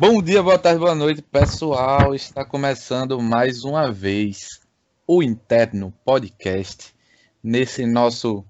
[0.00, 2.14] Bom dia, boa tarde, boa noite, pessoal.
[2.14, 4.58] Está começando mais uma vez
[5.06, 6.94] o Interno Podcast.
[7.42, 8.42] Nesse nosso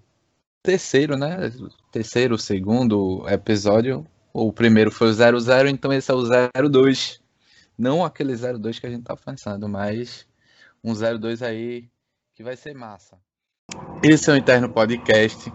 [0.62, 1.52] terceiro, né?
[1.90, 4.06] Terceiro, segundo episódio.
[4.32, 7.20] O primeiro foi o 00, então esse é o 02.
[7.76, 10.24] Não aquele 02 que a gente tá pensando, mas
[10.84, 11.88] um 02 aí
[12.32, 13.18] que vai ser massa.
[14.04, 15.52] Esse é o Interno Podcast.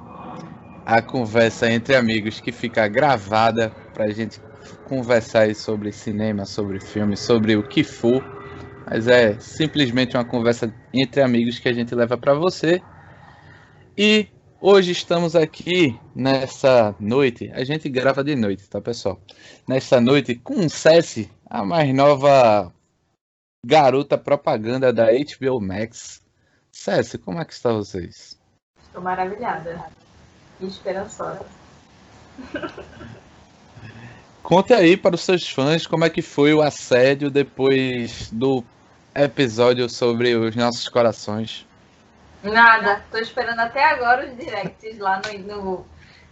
[0.85, 4.41] A conversa entre amigos que fica gravada pra gente
[4.85, 8.23] conversar aí sobre cinema, sobre filme, sobre o que for.
[8.85, 12.81] Mas é simplesmente uma conversa entre amigos que a gente leva para você.
[13.97, 14.27] E
[14.61, 17.51] hoje estamos aqui nessa noite.
[17.53, 19.19] A gente grava de noite, tá, pessoal?
[19.67, 22.71] Nessa noite com Cessi, a mais nova
[23.65, 26.21] garota propaganda da HBO Max.
[26.71, 28.39] Cessi, como é que está vocês?
[28.83, 29.87] Estou maravilhada
[30.61, 31.45] e esperançosa.
[34.45, 38.63] Conte aí para os seus fãs como é que foi o assédio depois do
[39.15, 41.65] episódio sobre os nossos corações.
[42.43, 45.85] Nada, tô esperando até agora os directs lá no, no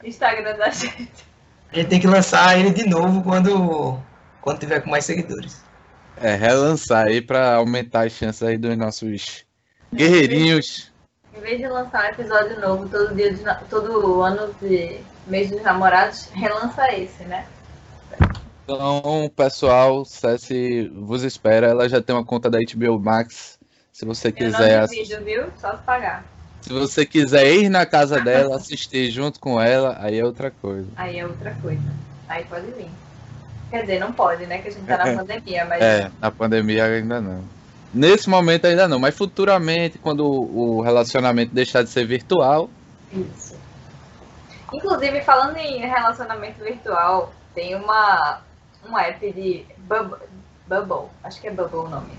[0.04, 1.26] Instagram da gente.
[1.72, 4.00] A gente tem que lançar ele de novo quando,
[4.42, 5.64] quando tiver com mais seguidores.
[6.18, 9.44] É, relançar aí para aumentar as chances aí dos nossos
[9.92, 10.94] guerreirinhos.
[11.36, 15.64] Em vez de lançar um episódio novo todo dia, de, todo ano de mês dos
[15.64, 17.48] namorados, relança esse, né?
[18.64, 21.68] Então, pessoal, Cessi vos espera.
[21.68, 23.60] Ela já tem uma conta da HBO Max.
[23.92, 24.88] Se você quiser.
[24.88, 25.46] Não viu?
[25.60, 26.26] Só se pagar.
[26.62, 30.88] Se você quiser ir na casa dela, assistir junto com ela, aí é outra coisa.
[30.96, 31.84] Aí é outra coisa.
[32.30, 32.90] Aí pode vir.
[33.70, 34.60] Quer dizer, não pode, né?
[34.60, 35.16] Que a gente tá na é.
[35.16, 35.82] pandemia, mas.
[35.82, 37.44] É, na pandemia ainda não.
[37.94, 42.70] Nesse momento ainda não, mas futuramente, quando o relacionamento deixar de ser virtual.
[43.12, 43.56] Isso.
[44.72, 48.42] Inclusive, falando em relacionamento virtual, tem uma
[48.90, 50.20] um app de Bubble,
[50.68, 52.12] Bubble acho que é Bubble o nome.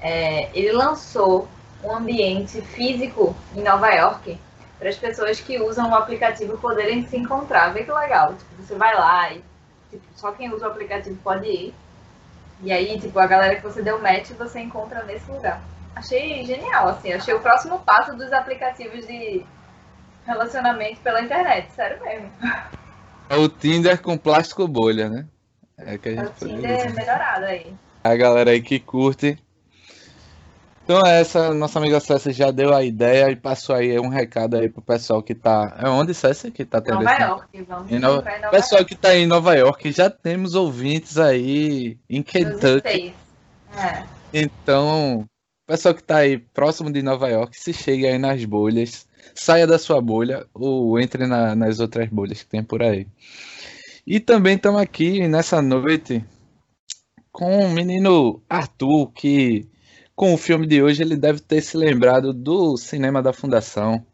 [0.00, 1.48] É, ele lançou
[1.82, 4.38] um ambiente físico em Nova York
[4.78, 7.72] para as pessoas que usam o aplicativo poderem se encontrar.
[7.72, 8.34] Vê que legal.
[8.34, 9.42] Tipo, você vai lá e
[9.90, 11.74] tipo, só quem usa o aplicativo pode ir.
[12.62, 15.60] E aí, tipo, a galera que você deu match, você encontra nesse lugar.
[15.94, 17.12] Achei genial, assim.
[17.12, 19.44] Achei o próximo passo dos aplicativos de
[20.26, 21.70] relacionamento pela internet.
[21.72, 22.30] Sério mesmo.
[23.28, 25.26] É o Tinder com plástico bolha, né?
[25.78, 27.74] É que a gente pode é melhorado aí.
[28.02, 29.38] A galera aí que curte.
[30.84, 34.68] Então essa nossa amiga César já deu a ideia e passou aí um recado aí
[34.68, 35.76] pro pessoal que tá.
[35.82, 38.22] É onde César que tá tendo Nova York, vamos em Nova...
[38.22, 38.94] Nova Pessoal York.
[38.94, 43.12] que tá em Nova York, já temos ouvintes aí em Kentucky.
[43.76, 44.04] É.
[44.32, 45.28] Então,
[45.66, 49.78] pessoal que tá aí próximo de Nova York, se chegue aí nas bolhas, saia da
[49.78, 53.06] sua bolha ou entre na, nas outras bolhas que tem por aí.
[54.06, 56.24] E também estamos aqui nessa noite
[57.32, 59.68] com o menino Arthur, que
[60.14, 64.04] com o filme de hoje ele deve ter se lembrado do cinema da Fundação,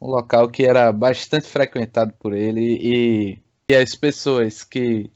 [0.00, 3.38] um local que era bastante frequentado por ele e,
[3.68, 5.10] e as pessoas que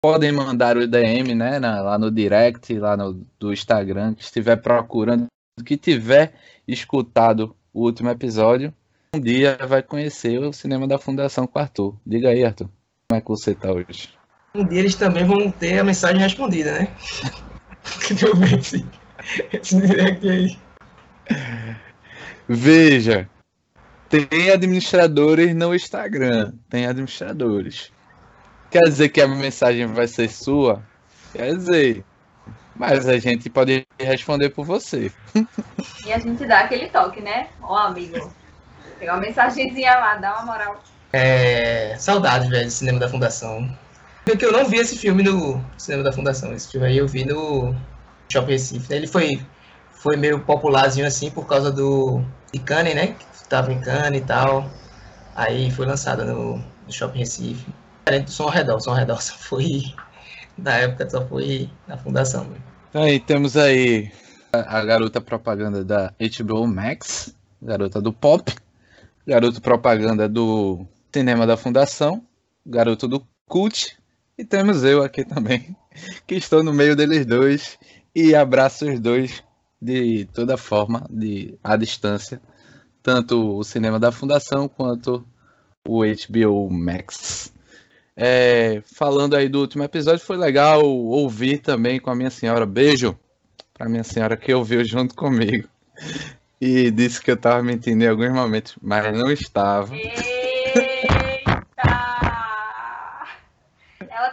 [0.00, 4.56] podem mandar o DM, né, na, lá no direct, lá no do Instagram, que estiver
[4.56, 5.26] procurando,
[5.66, 6.32] que tiver
[6.66, 8.72] escutado o último episódio,
[9.14, 11.96] um dia vai conhecer o cinema da Fundação com Arthur.
[12.06, 12.68] Diga aí, Arthur.
[13.08, 14.10] Como é que você tá hoje?
[14.54, 16.88] Um dia eles também vão ter a mensagem respondida, né?
[18.08, 18.86] Deixa eu ver esse,
[19.52, 20.58] esse direct aí.
[22.48, 23.28] Veja,
[24.08, 27.92] tem administradores no Instagram, tem administradores.
[28.70, 30.82] Quer dizer que a mensagem vai ser sua?
[31.32, 32.04] Quer dizer.
[32.78, 35.10] Mas a gente pode responder por você.
[36.06, 37.48] E a gente dá aquele toque, né?
[37.60, 38.32] Ó, amigo.
[38.98, 40.82] Tem uma mensagenzinha lá, dá uma moral.
[41.12, 43.68] É, saudades, velho, do cinema da Fundação.
[44.24, 46.52] Porque eu não vi esse filme no cinema da Fundação.
[46.52, 47.74] Esse filme aí eu vi no
[48.30, 48.90] Shopping Recife.
[48.90, 48.96] Né?
[48.96, 49.44] Ele foi,
[49.90, 53.08] foi meio popularzinho assim por causa do de Cannes, né?
[53.08, 54.70] Que tava em Cannes e tal.
[55.34, 57.66] Aí foi lançado no, no Shopping Recife.
[58.04, 58.76] Diferente do Som ao Redor.
[58.76, 59.82] O Som ao Redor só foi.
[60.56, 62.44] Na época só foi na Fundação.
[62.44, 62.67] Véio.
[63.00, 64.10] Aí temos aí
[64.52, 68.52] a, a garota propaganda da HBO Max, garota do pop,
[69.24, 70.84] garoto propaganda do
[71.14, 72.20] Cinema da Fundação,
[72.66, 73.96] Garoto do Cult,
[74.36, 75.76] e temos eu aqui também,
[76.26, 77.78] que estou no meio deles dois
[78.12, 79.44] e abraço os dois
[79.80, 82.42] de toda forma, de à distância,
[83.00, 85.24] tanto o Cinema da Fundação quanto
[85.86, 87.52] o HBO Max.
[88.20, 92.66] É, falando aí do último episódio, foi legal ouvir também com a minha senhora.
[92.66, 93.16] Beijo
[93.72, 95.68] para minha senhora que ouviu junto comigo
[96.60, 99.94] e disse que eu estava mentindo em alguns momentos, mas não estava.
[99.94, 100.18] Eita!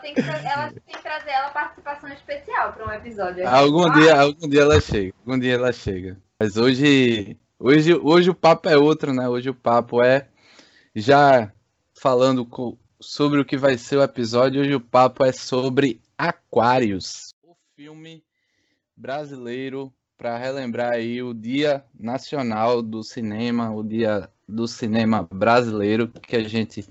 [0.02, 3.48] tem que, ela tem que trazer ela participação especial para um episódio.
[3.48, 5.14] Algum dia, algum dia ela chega.
[5.20, 6.18] Algum dia ela chega.
[6.40, 9.30] Mas hoje, hoje, hoje o papo é outro, né?
[9.30, 10.28] Hoje o papo é
[10.96, 11.52] já
[11.94, 12.46] falando
[13.00, 14.62] sobre o que vai ser o episódio.
[14.62, 18.24] Hoje o papo é sobre Aquários, o filme
[18.96, 26.36] brasileiro para relembrar aí o Dia Nacional do Cinema, o Dia do Cinema Brasileiro, que
[26.36, 26.86] a gente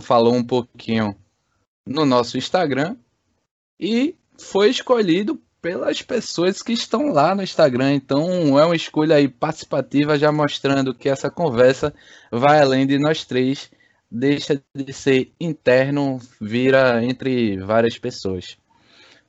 [0.00, 1.16] falou um pouquinho
[1.84, 2.96] no nosso Instagram
[3.80, 7.94] e foi escolhido pelas pessoas que estão lá no Instagram.
[7.94, 11.92] Então é uma escolha aí participativa, já mostrando que essa conversa
[12.30, 13.70] vai além de nós três,
[14.10, 18.56] deixa de ser interno, vira entre várias pessoas.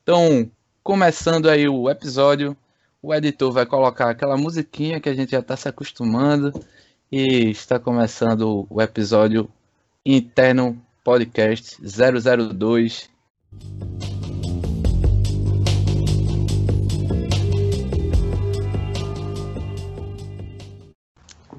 [0.02, 0.50] Então,
[0.84, 2.56] começando aí o episódio,
[3.02, 6.52] o editor vai colocar aquela musiquinha que a gente já está se acostumando
[7.12, 9.50] e está começando o episódio
[10.06, 13.10] interno podcast 002.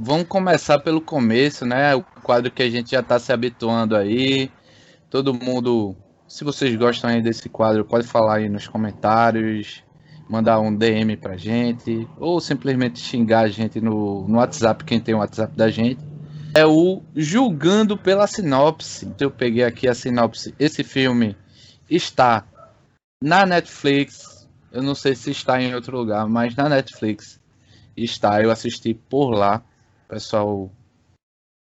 [0.02, 1.94] Vamos começar pelo começo, né?
[1.94, 4.52] O quadro que a gente já está se habituando aí.
[5.10, 5.96] Todo mundo,
[6.28, 9.82] se vocês gostam aí desse quadro, pode falar aí nos comentários,
[10.28, 15.12] mandar um DM pra gente, ou simplesmente xingar a gente no, no WhatsApp, quem tem
[15.12, 15.98] o WhatsApp da gente.
[16.54, 19.12] É o Julgando pela Sinopse.
[19.18, 20.54] Eu peguei aqui a sinopse.
[20.56, 21.36] Esse filme
[21.90, 22.44] está
[23.20, 24.48] na Netflix.
[24.70, 27.40] Eu não sei se está em outro lugar, mas na Netflix
[27.96, 28.40] está.
[28.40, 29.64] Eu assisti por lá.
[30.08, 30.70] Pessoal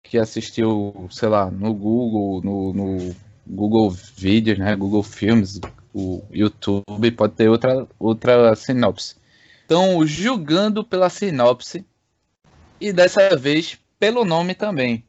[0.09, 3.15] que assistiu, sei lá, no Google, no, no
[3.45, 4.75] Google Vídeos, né?
[4.75, 5.59] Google Filmes,
[5.93, 9.15] o YouTube, pode ter outra, outra sinopse.
[9.65, 11.85] Então, julgando pela sinopse,
[12.79, 15.03] e dessa vez pelo nome também.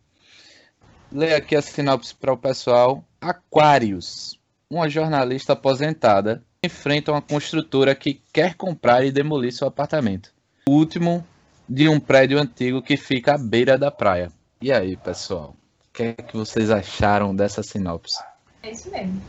[1.12, 3.04] Leia aqui a sinopse para o pessoal.
[3.20, 4.38] Aquarius,
[4.70, 10.32] uma jornalista aposentada, enfrenta uma construtora que quer comprar e demolir seu apartamento.
[10.68, 11.26] O último
[11.68, 14.32] de um prédio antigo que fica à beira da praia.
[14.60, 15.54] E aí, pessoal?
[15.88, 18.18] O que é que vocês acharam dessa sinopse?
[18.62, 19.22] É isso mesmo.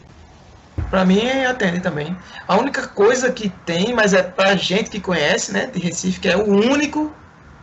[0.90, 2.16] Pra mim, atende também.
[2.48, 6.30] A única coisa que tem, mas é pra gente que conhece, né, de Recife, que
[6.30, 7.14] é o único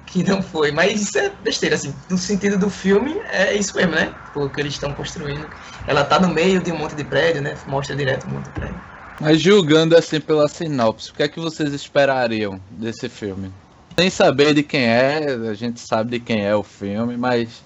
[0.06, 0.70] que não foi.
[0.70, 1.92] Mas isso é besteira, assim.
[2.08, 4.14] No sentido do filme, é isso mesmo, né?
[4.34, 5.48] O que eles estão construindo.
[5.88, 7.56] Ela tá no meio de um monte de prédio, né?
[7.66, 8.80] Mostra direto um monte de prédio.
[9.20, 13.50] Mas julgando assim pela sinopse, o que é que vocês esperariam desse filme?
[13.98, 17.64] Sem saber de quem é, a gente sabe de quem é o filme, mas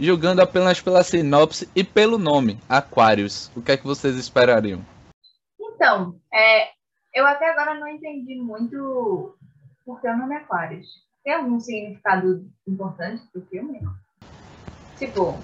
[0.00, 4.80] julgando apenas pela sinopse e pelo nome, Aquarius, o que é que vocês esperariam?
[5.60, 6.68] Então, é,
[7.14, 9.36] eu até agora não entendi muito
[9.84, 10.86] porque o nome Aquarius.
[11.22, 13.80] Tem algum significado importante pro filme?
[14.96, 15.38] Tipo,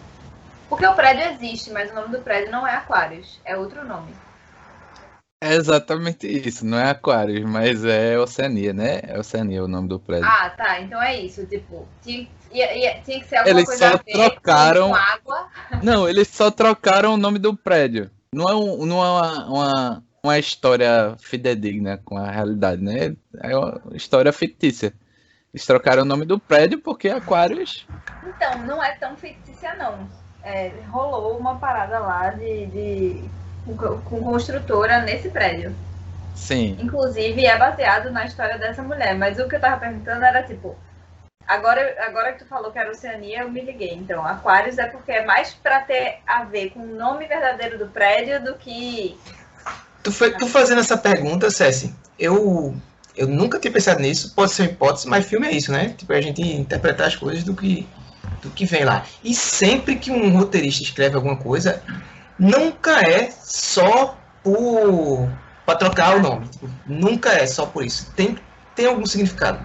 [0.66, 4.10] porque o prédio existe, mas o nome do prédio não é Aquarius, é outro nome.
[5.42, 9.00] É exatamente isso, não é Aquarius, mas é Oceania, né?
[9.02, 10.24] É Oceania o nome do prédio.
[10.24, 13.94] Ah, tá, então é isso, tipo, tinha, ia, tinha que ser alguma eles coisa só
[13.94, 14.90] a ver trocaram...
[14.90, 15.48] com água.
[15.82, 18.08] Não, eles só trocaram o nome do prédio.
[18.32, 23.16] Não é, um, não é uma, uma, uma história fidedigna com a realidade, né?
[23.40, 24.94] É uma história fictícia.
[25.52, 27.84] Eles trocaram o nome do prédio porque Aquarius.
[28.24, 30.08] Então, não é tão fictícia, não.
[30.44, 33.30] É, rolou uma parada lá de, de
[33.66, 35.74] com, construtora nesse prédio.
[36.34, 36.76] Sim.
[36.80, 39.14] Inclusive, é baseado na história dessa mulher.
[39.16, 40.76] Mas o que eu tava perguntando era tipo.
[41.46, 43.94] Agora, agora que tu falou que era Oceania, eu me liguei.
[43.94, 47.86] Então, Aquários é porque é mais pra ter a ver com o nome verdadeiro do
[47.86, 49.18] prédio do que.
[50.02, 52.74] Tu, foi, tu fazendo essa pergunta, Cessi, eu,
[53.16, 54.34] eu nunca tinha pensado nisso.
[54.34, 55.94] Pode ser uma hipótese, mas filme é isso, né?
[55.96, 57.86] Tipo, a gente interpretar as coisas do que,
[58.40, 59.04] do que vem lá.
[59.22, 61.82] E sempre que um roteirista escreve alguma coisa,
[62.38, 65.28] nunca é só por
[65.64, 66.48] para trocar o nome.
[66.48, 68.10] Tipo, nunca é só por isso.
[68.16, 68.36] Tem,
[68.74, 69.60] tem algum significado.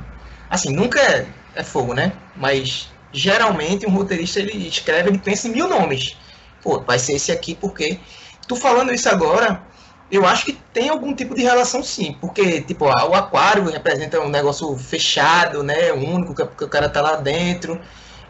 [0.50, 2.14] Assim, nunca é, é fogo, né?
[2.36, 6.18] Mas geralmente um roteirista ele escreve, ele pensa em mil nomes.
[6.62, 8.00] Pô, vai ser esse aqui porque.
[8.48, 9.62] Tu falando isso agora,
[10.10, 12.16] eu acho que tem algum tipo de relação sim.
[12.22, 15.92] Porque, tipo, o aquário representa um negócio fechado, né?
[15.92, 17.82] Único, que, que o cara tá lá dentro.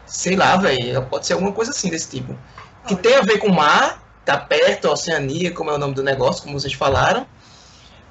[0.04, 1.06] Sei lá, velho.
[1.06, 2.36] Pode ser alguma coisa assim desse tipo.
[2.86, 5.94] Que tem a ver com o mar, tá perto, a Oceania, como é o nome
[5.94, 7.26] do negócio, como vocês falaram.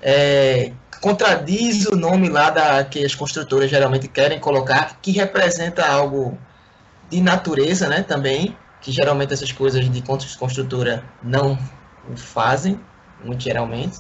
[0.02, 6.36] É, contradiz o nome lá da que as construtoras geralmente querem colocar, que representa algo
[7.08, 11.56] de natureza, né, também, que geralmente essas coisas de construtora não
[12.16, 12.80] fazem,
[13.24, 14.00] muito geralmente.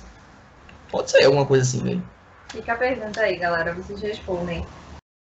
[0.90, 2.04] Pode ser alguma coisa assim, velho.
[2.50, 4.66] Fica a pergunta aí, galera, vocês respondem.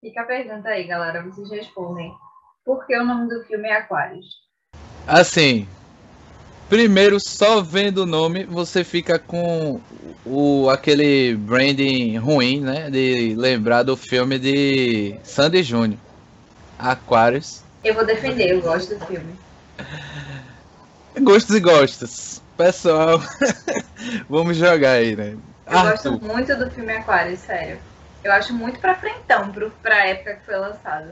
[0.01, 2.11] Fica a pergunta aí, galera, vocês respondem.
[2.65, 4.25] Por que o nome do filme é Aquários?
[5.07, 5.67] Assim,
[6.71, 9.81] Primeiro, só vendo o nome, você fica com
[10.25, 12.89] o, aquele branding ruim, né?
[12.89, 15.99] De lembrar do filme de Sandy Júnior.
[16.79, 17.61] Aquarius.
[17.83, 19.35] Eu vou defender, eu gosto do filme.
[21.21, 22.41] Gostos e gostos.
[22.55, 23.21] Pessoal,
[24.29, 25.35] vamos jogar aí, né?
[25.69, 26.11] Eu Arthur.
[26.11, 27.79] gosto muito do filme Aquarius, sério.
[28.23, 31.09] Eu acho muito pra frentão pro, pra época que foi lançado.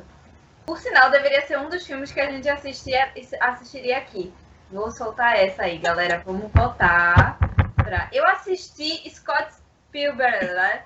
[0.66, 3.10] Por sinal, deveria ser um dos filmes que a gente assistia,
[3.42, 4.32] assistiria aqui.
[4.72, 6.22] Vou soltar essa aí, galera.
[6.26, 7.38] Vamos votar.
[7.76, 8.10] Pra...
[8.12, 9.54] Eu assisti Scott
[9.88, 10.84] Spielberg, né?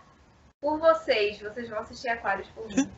[0.62, 1.40] Por vocês.
[1.42, 2.90] Vocês vão assistir Aquários por mim.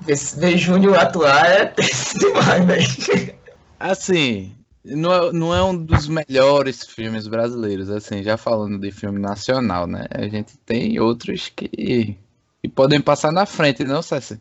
[0.00, 1.74] Ver Júnior atuar é
[2.18, 3.38] demais, velho.
[3.78, 9.18] Assim, não é, não é um dos melhores filmes brasileiros, assim, já falando de filme
[9.18, 10.06] nacional, né?
[10.10, 12.16] A gente tem outros que,
[12.60, 14.40] que podem passar na frente, não, César?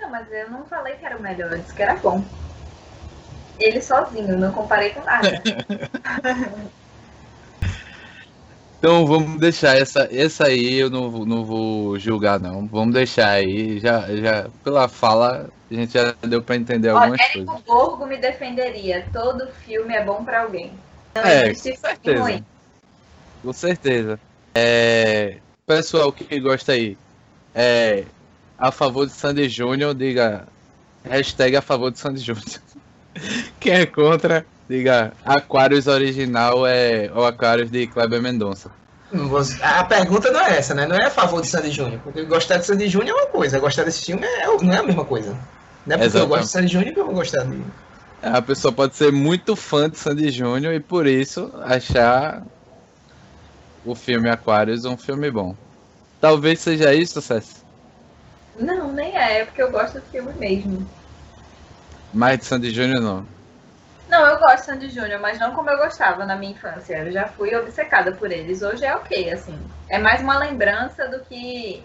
[0.00, 2.22] Não, mas eu não falei que era o melhor, eu disse que era bom.
[3.60, 5.42] Ele sozinho, não comparei com nada.
[8.78, 12.66] então vamos deixar essa, essa aí eu não, não vou julgar não.
[12.66, 17.46] Vamos deixar aí, já, já pela fala a gente já deu para entender algumas Érico
[17.46, 17.62] coisas.
[17.62, 19.06] O Borgo me defenderia.
[19.12, 20.72] Todo filme é bom para alguém.
[21.14, 22.22] Não é, existe com certeza.
[22.22, 22.44] Ruim.
[23.42, 24.20] Com certeza.
[24.52, 26.98] É, pessoal que gosta aí,
[27.54, 28.04] é,
[28.58, 30.48] a favor de Sandy Júnior, diga
[31.04, 32.60] hashtag a favor de Sandy Júnior.
[33.58, 38.70] Quem é contra, diga Aquarius original é o Aquarius de Kleber Mendonça.
[39.62, 40.86] A pergunta não é essa, né?
[40.86, 42.00] Não é a favor de Sandy Júnior.
[42.04, 44.82] Porque gostar de Sandy Júnior é uma coisa, gostar desse filme é, não é a
[44.82, 45.36] mesma coisa.
[45.86, 46.16] Não é porque Exatamente.
[46.16, 47.64] eu gosto de Sandy Júnior que eu vou gostar dele.
[48.22, 52.42] A pessoa pode ser muito fã de Sandy Júnior e por isso achar
[53.84, 55.56] o filme Aquarius um filme bom.
[56.20, 57.60] Talvez seja isso, César.
[58.58, 60.86] Não, nem é, é porque eu gosto do filme mesmo.
[62.12, 63.26] Mais de Sandy Júnior não?
[64.08, 66.98] Não, eu gosto de Sandy Júnior, mas não como eu gostava na minha infância.
[66.98, 68.60] Eu já fui obcecada por eles.
[68.60, 69.56] Hoje é ok, assim.
[69.88, 71.84] É mais uma lembrança do que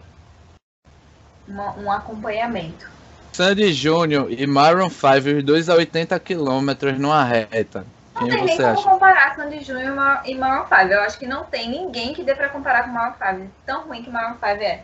[1.48, 2.89] uma, um acompanhamento.
[3.34, 7.86] Sandy Júnior e Maroon 5, os dois a 80 km numa reta.
[8.15, 8.89] Não Quem tem nem como acha?
[8.89, 10.82] comparar Sandy Júnior e Maroon 5.
[10.91, 13.51] Eu acho que não tem ninguém que dê pra comparar com Maroon 5.
[13.65, 14.84] Tão ruim que Maroon 5 é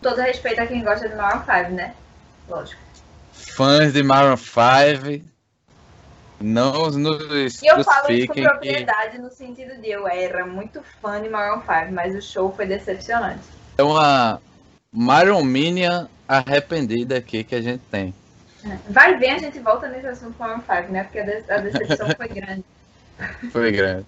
[0.00, 1.94] todo respeito a quem gosta de Maroon 5, né?
[2.48, 2.80] Lógico.
[3.48, 5.30] Fãs de Maroon 5
[6.40, 11.20] não nos E eu falo isso com propriedade no sentido de eu era muito fã
[11.20, 13.42] de Maroon 5, mas o show foi decepcionante.
[13.76, 14.40] É uma
[14.90, 18.14] Maroon Minion arrependida aqui que a gente tem.
[18.64, 18.76] É.
[18.88, 21.04] Vai ver, a gente volta nesse assunto com Maroon 5, né?
[21.04, 22.64] Porque a decepção foi grande.
[23.52, 24.06] Foi grande.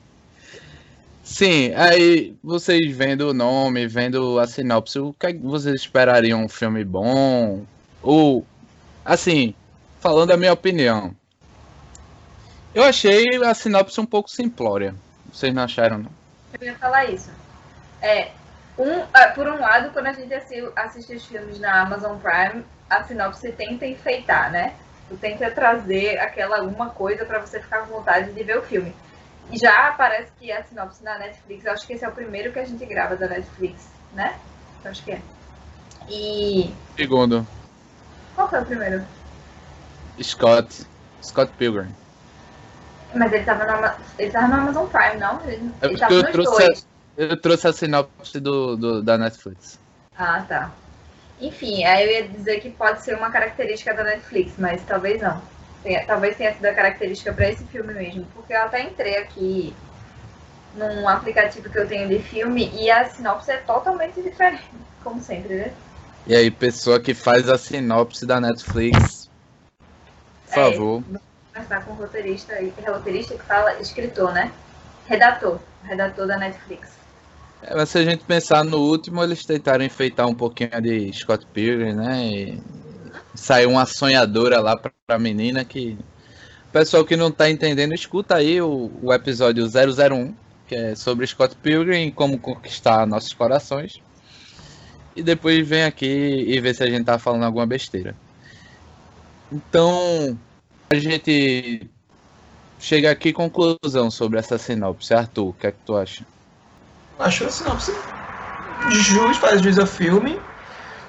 [1.22, 6.44] Sim, aí vocês vendo o nome, vendo a sinopse, o que, é que vocês esperariam
[6.44, 7.64] um filme bom?
[8.02, 8.44] Ou,
[9.04, 9.54] assim,
[10.00, 11.14] falando a minha opinião,
[12.74, 14.94] eu achei a sinopse um pouco simplória.
[15.32, 16.10] Vocês não acharam, não?
[16.58, 17.30] Eu ia falar isso.
[18.00, 18.30] É,
[18.78, 20.32] um, é, por um lado, quando a gente
[20.76, 24.74] assiste os filmes na Amazon Prime, a sinopse tenta enfeitar, né?
[25.20, 28.94] Tenta trazer aquela alguma coisa para você ficar com vontade de ver o filme.
[29.52, 32.64] Já parece que a sinopse da Netflix, acho que esse é o primeiro que a
[32.64, 34.38] gente grava da Netflix, né?
[34.84, 35.20] Acho que é.
[36.08, 36.72] E.
[36.96, 37.46] Segundo.
[38.34, 39.04] Qual foi o primeiro?
[40.20, 40.86] Scott.
[41.22, 41.94] Scott Pilgrim.
[43.14, 45.40] Mas ele tava, no, ele tava no Amazon Prime, não?
[45.46, 46.86] Ele, é ele tava nos trouxe dois.
[47.18, 49.78] A, eu trouxe a sinopse do, do, da Netflix.
[50.16, 50.70] Ah, tá.
[51.40, 55.42] Enfim, aí eu ia dizer que pode ser uma característica da Netflix, mas talvez não
[55.82, 59.74] tenha, talvez tenha sido a característica para esse filme mesmo, porque eu até entrei aqui
[60.74, 64.62] num aplicativo que eu tenho de filme e a sinopse é totalmente diferente,
[65.02, 65.72] como sempre, né?
[66.26, 69.28] E aí, pessoa que faz a sinopse da Netflix,
[70.46, 71.02] por é, favor.
[71.54, 72.54] Mas tá com roteirista,
[72.86, 74.52] roteirista que fala escritor, né?
[75.06, 76.92] Redator, redator da Netflix.
[77.62, 81.44] É, mas se a gente pensar no último, eles tentaram enfeitar um pouquinho de Scott
[81.46, 82.24] Pilgrim, né?
[82.24, 82.62] E
[83.34, 85.98] saiu uma sonhadora lá pra, pra menina que.
[86.72, 90.34] Pessoal que não tá entendendo, escuta aí o, o episódio 001,
[90.66, 94.00] que é sobre Scott Pilgrim e como conquistar nossos corações.
[95.14, 98.14] E depois vem aqui e vê se a gente tá falando alguma besteira.
[99.50, 100.38] Então,
[100.90, 101.86] a gente
[102.80, 105.12] chega aqui conclusão sobre essa sinopse.
[105.12, 106.24] Arthur, o que é que tu acha?
[107.18, 107.92] Acho a sinopse
[108.90, 110.40] justo, faz juiz ao filme.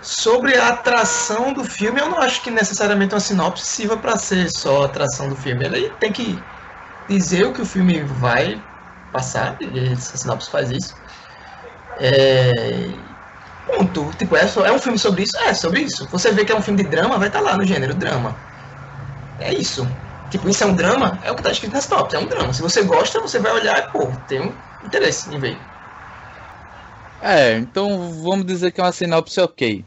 [0.02, 4.50] Sobre a atração do filme, eu não acho que necessariamente uma sinopse sirva para ser
[4.52, 5.64] só a atração do filme.
[5.64, 6.38] Ele tem que
[7.08, 8.62] dizer o que o filme vai
[9.14, 10.94] passar, e essa sinopse faz isso.
[12.00, 12.92] É...
[13.66, 14.12] Ponto.
[14.18, 15.38] Tipo, é, só, é um filme sobre isso?
[15.38, 16.08] É, sobre isso.
[16.10, 18.36] Você vê que é um filme de drama, vai estar tá lá no gênero drama.
[19.40, 19.88] É isso.
[20.30, 21.20] Tipo, isso é um drama?
[21.24, 22.54] É o que tá escrito nas tops, é um drama.
[22.54, 25.62] Se você gosta, você vai olhar e, pô, tem um interesse em ver.
[27.22, 29.86] É, então vamos dizer que é uma sinopse ok.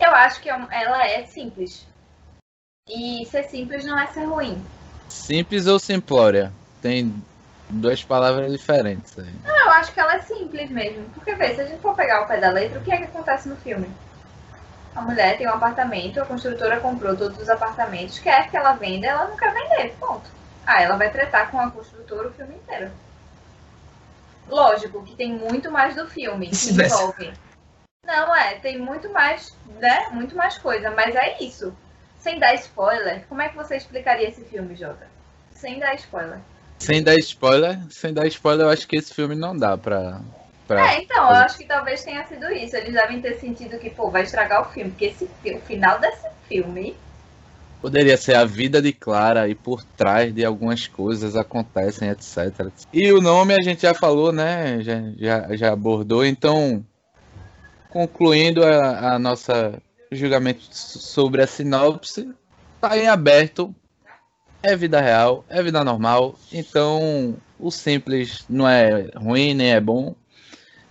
[0.00, 1.84] Eu acho que é ela é simples.
[2.88, 4.62] E ser simples não é ser ruim.
[5.08, 6.52] Simples ou simplória?
[6.80, 7.12] Tem
[7.70, 9.32] duas palavras diferentes aí.
[9.44, 11.04] Não, eu acho que ela é simples mesmo.
[11.10, 13.04] Porque, vê, se a gente for pegar o pé da letra, o que é que
[13.04, 13.88] acontece no filme?
[14.94, 19.06] A mulher tem um apartamento, a construtora comprou todos os apartamentos, quer que ela venda,
[19.06, 20.28] ela não quer vender, ponto.
[20.66, 22.90] Ah, ela vai tratar com a construtora o filme inteiro.
[24.48, 27.32] Lógico que tem muito mais do filme que envolve.
[28.04, 30.08] Não, é, tem muito mais, né?
[30.10, 31.72] Muito mais coisa, mas é isso.
[32.18, 35.06] Sem dar spoiler, como é que você explicaria esse filme, Jota?
[35.52, 36.40] Sem dar spoiler.
[36.78, 40.20] Sem dar spoiler, sem dar spoiler, eu acho que esse filme não dá pra.
[40.66, 42.76] pra é, então, eu acho que talvez tenha sido isso.
[42.76, 46.28] Eles devem ter sentido que, pô, vai estragar o filme, porque esse, o final desse
[46.48, 46.96] filme.
[47.80, 52.70] Poderia ser a vida de Clara e por trás de algumas coisas acontecem, etc.
[52.92, 54.80] E o nome a gente já falou, né?
[54.82, 56.84] Já, já, já abordou, então
[57.90, 59.80] concluindo a, a nossa
[60.10, 62.32] julgamento sobre a sinopse,
[62.74, 63.74] está em aberto.
[64.62, 66.36] É vida real, é vida normal.
[66.52, 70.14] Então, o simples não é ruim nem é bom.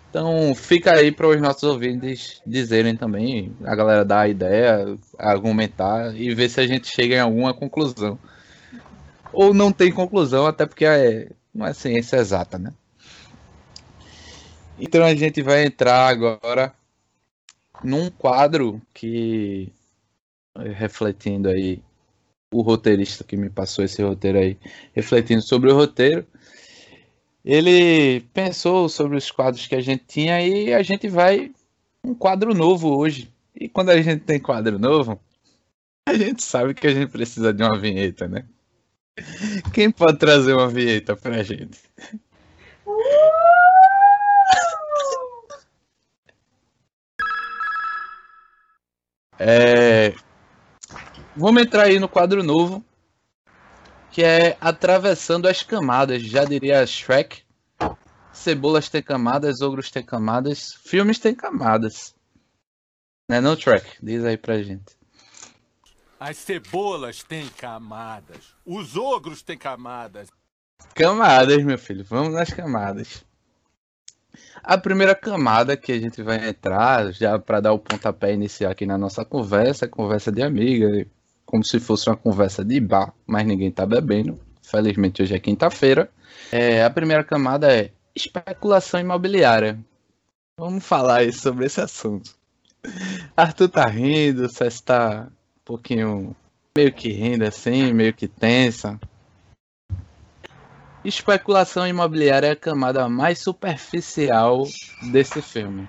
[0.09, 6.15] Então, fica aí para os nossos ouvintes dizerem também, a galera dar a ideia, argumentar
[6.15, 8.17] e ver se a gente chega em alguma conclusão.
[9.33, 12.73] Ou não tem conclusão, até porque é, não é ciência exata, né?
[14.79, 16.73] Então a gente vai entrar agora
[17.83, 19.71] num quadro que
[20.55, 21.81] refletindo aí
[22.51, 24.57] o roteirista que me passou esse roteiro aí,
[24.93, 26.25] refletindo sobre o roteiro,
[27.43, 31.51] ele pensou sobre os quadros que a gente tinha e a gente vai
[32.03, 33.33] um quadro novo hoje.
[33.55, 35.19] E quando a gente tem quadro novo,
[36.07, 38.45] a gente sabe que a gente precisa de uma vinheta, né?
[39.73, 41.79] Quem pode trazer uma vinheta pra gente?
[49.39, 50.13] É...
[51.39, 52.83] Vamos entrar aí no quadro novo,
[54.11, 56.23] que é Atravessando as Camadas.
[56.23, 57.43] Já diria Shrek.
[58.33, 62.15] Cebolas têm camadas, ogros têm camadas, filmes têm camadas.
[63.29, 63.97] Né não, Shrek?
[64.01, 64.97] Diz aí pra gente.
[66.19, 70.29] As cebolas têm camadas, os ogros têm camadas.
[70.95, 72.03] Camadas, meu filho.
[72.03, 73.23] Vamos nas camadas.
[74.63, 78.87] A primeira camada que a gente vai entrar, já para dar o pontapé inicial aqui
[78.87, 81.05] na nossa conversa, conversa de amiga,
[81.47, 84.37] como se fosse uma conversa de bar, mas ninguém tá bebendo.
[84.61, 86.11] Felizmente hoje é quinta-feira.
[86.51, 89.79] É, a primeira camada é especulação imobiliária.
[90.59, 92.35] Vamos falar sobre esse assunto.
[93.35, 96.35] Arthur tá rindo, você está um pouquinho
[96.75, 98.99] meio que rindo assim, meio que tensa.
[101.05, 104.63] Especulação imobiliária é a camada mais superficial
[105.11, 105.87] desse filme.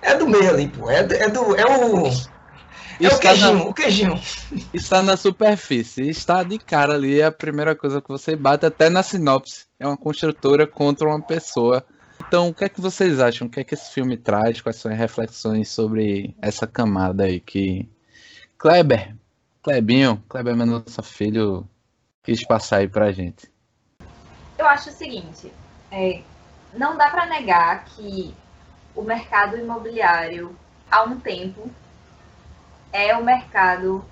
[0.00, 0.88] É do meio ali, pô.
[0.88, 2.37] É, do, é, do, é o.
[3.00, 4.20] É o queijinho, na, o queijinho.
[4.74, 8.88] Está na superfície, está de cara ali, é a primeira coisa que você bate, até
[8.88, 9.66] na sinopse.
[9.78, 11.84] É uma construtora contra uma pessoa.
[12.26, 13.46] Então, o que é que vocês acham?
[13.46, 14.60] O que é que esse filme traz?
[14.60, 17.88] Quais são as reflexões sobre essa camada aí que.
[18.58, 19.14] Kleber,
[19.62, 21.68] Klebinho, Kleber Mendonça Filho,
[22.24, 23.48] quis passar aí pra gente
[24.58, 25.52] eu acho o seguinte,
[25.90, 26.20] é,
[26.74, 28.34] não dá para negar que
[28.94, 30.54] o mercado imobiliário,
[30.90, 31.70] há um tempo,
[32.92, 34.04] é o mercado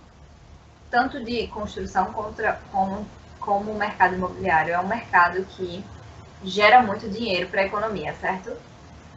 [0.90, 3.06] tanto de construção contra, como,
[3.40, 4.74] como o mercado imobiliário.
[4.74, 5.84] É um mercado que
[6.42, 8.56] gera muito dinheiro para a economia, certo?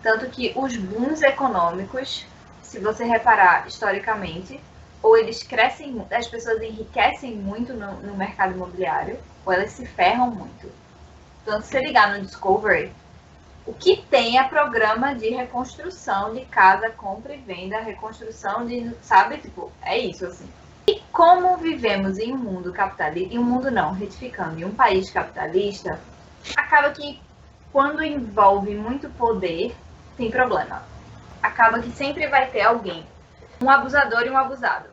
[0.02, 2.26] Tanto que os booms econômicos,
[2.62, 4.60] se você reparar historicamente,
[5.02, 10.32] ou eles crescem, as pessoas enriquecem muito no, no mercado imobiliário, ou elas se ferram
[10.32, 10.72] muito.
[11.42, 12.92] Então, se você ligar no Discovery,
[13.70, 19.38] o que tem é programa de reconstrução de casa, compra e venda, reconstrução de, sabe,
[19.38, 20.50] tipo, é isso assim.
[20.88, 25.12] E como vivemos em um mundo capitalista, em um mundo não, retificando, em um país
[25.12, 26.00] capitalista,
[26.58, 27.22] acaba que
[27.72, 29.76] quando envolve muito poder,
[30.18, 30.82] tem problema.
[31.40, 33.06] Acaba que sempre vai ter alguém,
[33.62, 34.90] um abusador e um abusado.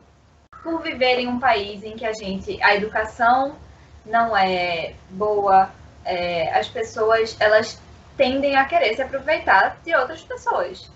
[0.61, 3.55] Por viver em um país em que a gente, a educação
[4.05, 5.71] não é boa,
[6.05, 7.81] é, as pessoas elas
[8.17, 10.89] tendem a querer se aproveitar de outras pessoas.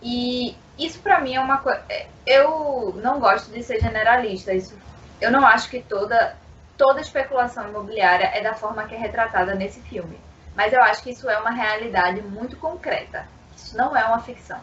[0.00, 1.82] E isso para mim é uma coisa.
[1.88, 4.54] É, eu não gosto de ser generalista.
[4.54, 4.78] Isso,
[5.20, 6.36] eu não acho que toda
[6.76, 10.18] toda especulação imobiliária é da forma que é retratada nesse filme.
[10.54, 13.26] Mas eu acho que isso é uma realidade muito concreta.
[13.56, 14.60] Isso não é uma ficção.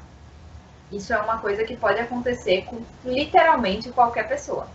[0.91, 4.67] Isso é uma coisa que pode acontecer com literalmente qualquer pessoa.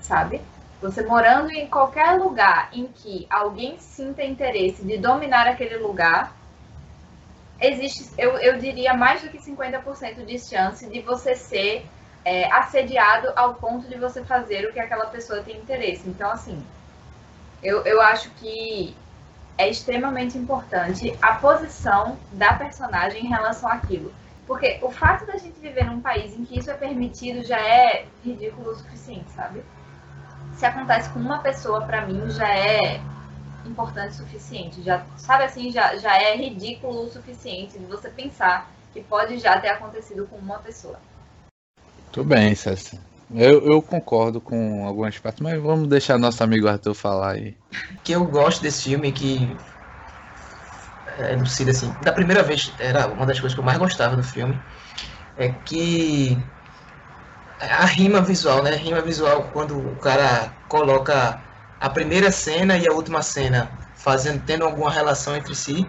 [0.00, 0.40] Sabe?
[0.82, 6.34] Você morando em qualquer lugar em que alguém sinta interesse de dominar aquele lugar,
[7.60, 11.86] existe, eu, eu diria, mais do que 50% de chance de você ser
[12.24, 16.08] é, assediado ao ponto de você fazer o que aquela pessoa tem interesse.
[16.08, 16.60] Então, assim,
[17.62, 18.96] eu, eu acho que
[19.56, 24.12] é extremamente importante a posição da personagem em relação àquilo.
[24.48, 28.06] Porque o fato da gente viver num país em que isso é permitido já é
[28.24, 29.62] ridículo o suficiente, sabe?
[30.56, 33.00] Se acontece com uma pessoa, para mim, já é
[33.66, 34.82] importante o suficiente.
[34.82, 39.58] Já, sabe assim, já, já é ridículo o suficiente de você pensar que pode já
[39.58, 40.98] ter acontecido com uma pessoa.
[42.10, 42.98] Tudo bem, César.
[43.34, 47.56] Eu, eu concordo com algumas partes, mas vamos deixar nosso amigo Arthur falar aí.
[48.04, 49.56] Que eu gosto desse filme que
[51.18, 51.94] é lucida assim.
[52.02, 54.58] Da primeira vez era uma das coisas que eu mais gostava do filme
[55.36, 56.36] é que
[57.70, 58.70] a rima visual, né?
[58.70, 61.40] A rima visual quando o cara coloca
[61.80, 65.86] a primeira cena e a última cena fazendo tendo alguma relação entre si.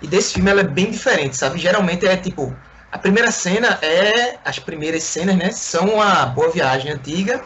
[0.00, 1.58] E desse filme ela é bem diferente, sabe?
[1.58, 2.54] Geralmente é tipo
[2.94, 4.38] a primeira cena é.
[4.44, 5.50] As primeiras cenas, né?
[5.50, 7.44] São a Boa Viagem antiga.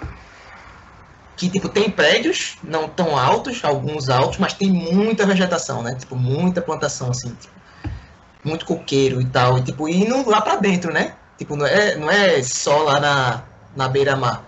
[1.38, 5.94] Que, tipo, tem prédios, não tão altos, alguns altos, mas tem muita vegetação, né?
[5.94, 7.34] Tipo, muita plantação, assim.
[7.34, 7.54] Tipo,
[8.44, 9.56] muito coqueiro e tal.
[9.56, 11.14] E, tipo, indo lá pra dentro, né?
[11.38, 13.44] Tipo, não é, não é só lá na,
[13.76, 14.44] na beira-mar.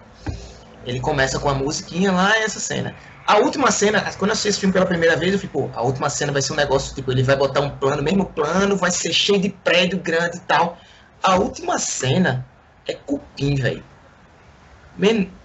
[0.84, 2.94] Ele começa com a musiquinha lá e essa cena.
[3.26, 5.82] A última cena, quando eu assisti esse filme pela primeira vez, eu fiquei, pô, a
[5.82, 8.90] última cena vai ser um negócio, tipo, ele vai botar um plano, mesmo plano, vai
[8.90, 10.78] ser cheio de prédio grande e tal.
[11.22, 12.44] A última cena
[12.88, 13.84] é cupim, velho.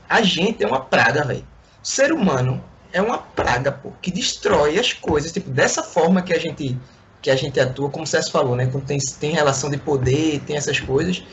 [0.10, 1.46] A gente é uma praga, velho.
[1.84, 6.34] O ser humano é uma praga, pô, que destrói as coisas, tipo, dessa forma que
[6.34, 6.78] a gente
[7.26, 8.68] que a gente atua, como o César falou, né?
[8.68, 11.24] Quando tem, tem relação de poder, tem essas coisas.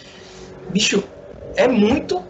[0.70, 1.04] Bicho,
[1.54, 2.24] é muito.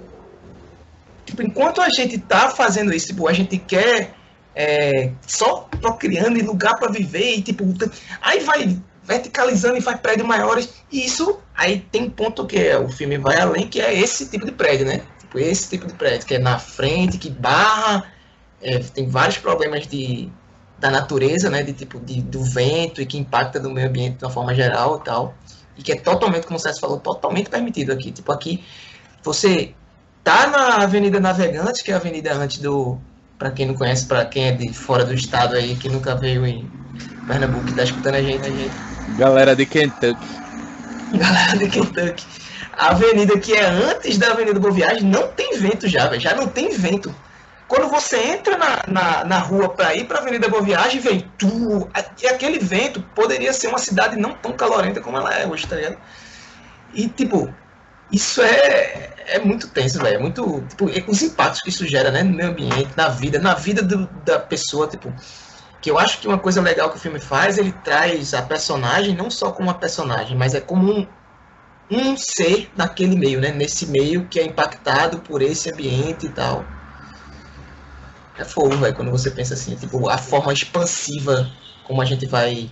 [1.24, 4.14] Tipo, enquanto a gente tá fazendo isso, tipo, a gente quer
[4.52, 7.64] é, só procriando e lugar para viver, e tipo,
[8.20, 10.68] aí vai verticalizando e faz prédios maiores.
[10.90, 14.28] E isso aí tem um ponto que é, o filme vai além, que é esse
[14.28, 15.02] tipo de prédio, né?
[15.20, 18.12] Tipo, esse tipo de prédio, que é na frente, que barra,
[18.60, 20.32] é, tem vários problemas de,
[20.82, 21.62] da natureza, né?
[21.62, 24.98] De tipo de, do vento e que impacta no meio ambiente de uma forma geral
[25.00, 25.34] e tal.
[25.78, 28.10] E que é totalmente, como o César falou, totalmente permitido aqui.
[28.10, 28.64] Tipo, aqui
[29.22, 29.72] você
[30.24, 32.98] tá na Avenida Navegantes, que é a avenida antes do.
[33.38, 36.44] Para quem não conhece, para quem é de fora do estado aí, que nunca veio
[36.44, 36.68] em
[37.26, 38.74] Pernambuco, que tá escutando a gente, a gente
[39.18, 40.26] Galera de Kentucky.
[41.14, 42.24] Galera de Kentucky.
[42.76, 46.20] A avenida que é antes da Avenida Boa Viagem não tem vento já, véio.
[46.20, 47.14] já não tem vento.
[47.72, 51.20] Quando você entra na, na, na rua para ir para a Avenida Boa Viagem, vem
[51.38, 51.88] tu.
[52.20, 55.76] E aquele vento poderia ser uma cidade não tão calorenta como ela é hoje, tá
[55.76, 55.96] ligado?
[56.92, 57.50] E, tipo,
[58.12, 60.16] isso é, é muito tenso, velho.
[60.16, 60.62] É muito.
[60.68, 62.22] Tipo, os impactos que isso gera, né?
[62.22, 65.10] No meio ambiente, na vida, na vida do, da pessoa, tipo
[65.80, 69.16] que eu acho que uma coisa legal que o filme faz, ele traz a personagem
[69.16, 71.06] não só como uma personagem, mas é como um,
[71.90, 73.50] um ser naquele meio, né?
[73.50, 76.64] Nesse meio que é impactado por esse ambiente e tal.
[78.38, 81.50] É fogo, velho, quando você pensa assim, tipo, a forma expansiva
[81.84, 82.70] como a gente vai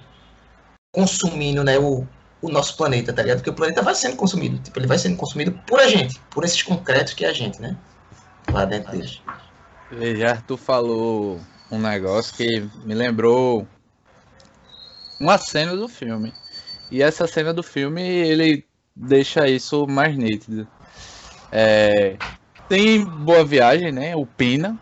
[0.92, 2.06] consumindo, né, o,
[2.40, 3.38] o nosso planeta, tá ligado?
[3.38, 6.44] Porque o planeta vai sendo consumido, tipo, ele vai sendo consumido por a gente, por
[6.44, 7.76] esses concretos que é a gente, né?
[8.50, 9.22] Lá dentro deles.
[9.90, 13.66] Veja, tu falou um negócio que me lembrou
[15.18, 16.32] uma cena do filme.
[16.90, 18.64] E essa cena do filme, ele
[18.96, 20.66] deixa isso mais nítido.
[21.52, 22.16] É,
[22.68, 24.16] tem Boa Viagem, né?
[24.16, 24.78] O Pina.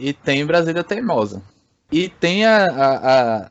[0.00, 1.42] E tem Brasília Teimosa.
[1.92, 3.50] E tem a, a, a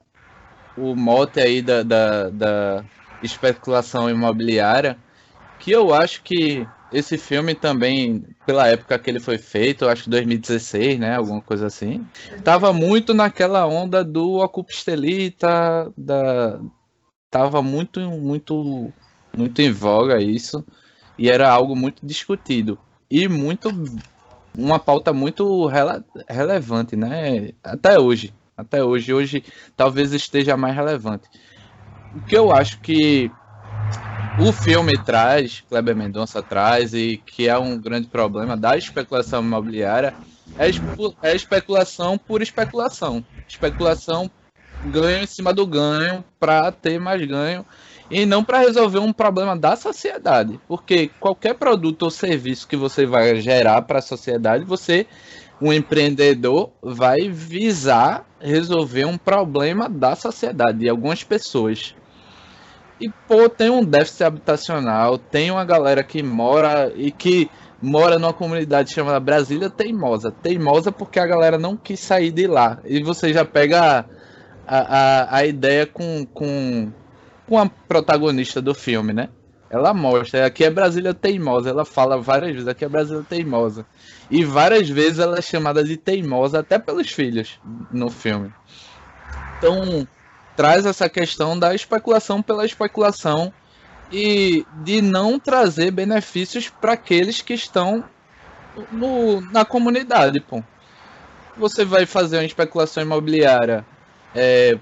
[0.75, 2.85] o mote aí da, da, da
[3.21, 4.97] especulação imobiliária,
[5.59, 10.09] que eu acho que esse filme também, pela época que ele foi feito, acho que
[10.09, 11.15] 2016, né?
[11.15, 12.05] Alguma coisa assim.
[12.43, 16.59] Tava muito naquela onda do Ocupa Estelita, da...
[17.29, 18.91] Tava muito, muito,
[19.37, 20.65] muito em voga isso.
[21.15, 22.79] E era algo muito discutido.
[23.11, 23.69] E muito...
[24.57, 26.03] Uma pauta muito rele...
[26.27, 27.51] relevante, né?
[27.63, 28.33] Até hoje.
[28.57, 29.13] Até hoje.
[29.13, 29.43] Hoje
[29.75, 31.29] talvez esteja mais relevante.
[32.15, 33.31] O que eu acho que
[34.39, 40.13] o filme traz, Kleber Mendonça traz, e que é um grande problema da especulação imobiliária,
[40.57, 40.69] é,
[41.29, 43.23] é especulação por especulação.
[43.47, 44.31] Especulação
[44.85, 47.65] ganho em cima do ganho para ter mais ganho
[48.09, 50.59] e não para resolver um problema da sociedade.
[50.67, 55.05] Porque qualquer produto ou serviço que você vai gerar para a sociedade, você,
[55.61, 61.95] um empreendedor, vai visar resolver um problema da sociedade de algumas pessoas.
[62.99, 67.49] E, pô, tem um déficit habitacional, tem uma galera que mora e que
[67.81, 70.31] mora numa comunidade chamada Brasília Teimosa.
[70.31, 72.79] Teimosa porque a galera não quis sair de lá.
[72.83, 74.05] E você já pega
[74.67, 76.91] a, a, a ideia com, com,
[77.49, 79.29] com a protagonista do filme, né?
[79.71, 83.85] Ela mostra, aqui é Brasília Teimosa, ela fala várias vezes, aqui é Brasília Teimosa.
[84.29, 87.59] E várias vezes ela é chamada de teimosa até pelos filhos
[87.91, 88.53] no filme.
[89.57, 90.07] Então,
[90.55, 93.51] traz essa questão da especulação pela especulação
[94.11, 98.03] e de não trazer benefícios para aqueles que estão
[98.91, 100.63] no, na comunidade, pô.
[101.57, 103.85] Você vai fazer uma especulação imobiliária
[104.35, 104.77] é,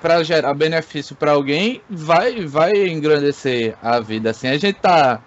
[0.00, 4.30] para gerar benefício para alguém, vai vai engrandecer a vida.
[4.30, 5.22] Assim, a gente tá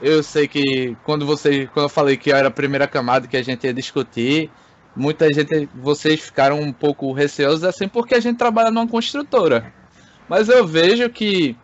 [0.00, 3.42] eu sei que quando você quando eu falei que era a primeira camada que a
[3.42, 4.50] gente ia discutir,
[4.94, 9.72] muita gente, vocês ficaram um pouco receosos assim porque a gente trabalha numa construtora.
[10.28, 11.56] Mas eu vejo que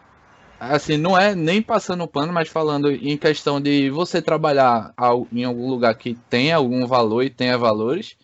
[0.70, 4.94] assim, não é nem passando pano, mas falando em questão de você trabalhar
[5.32, 8.16] em algum lugar que tenha algum valor e tenha valores,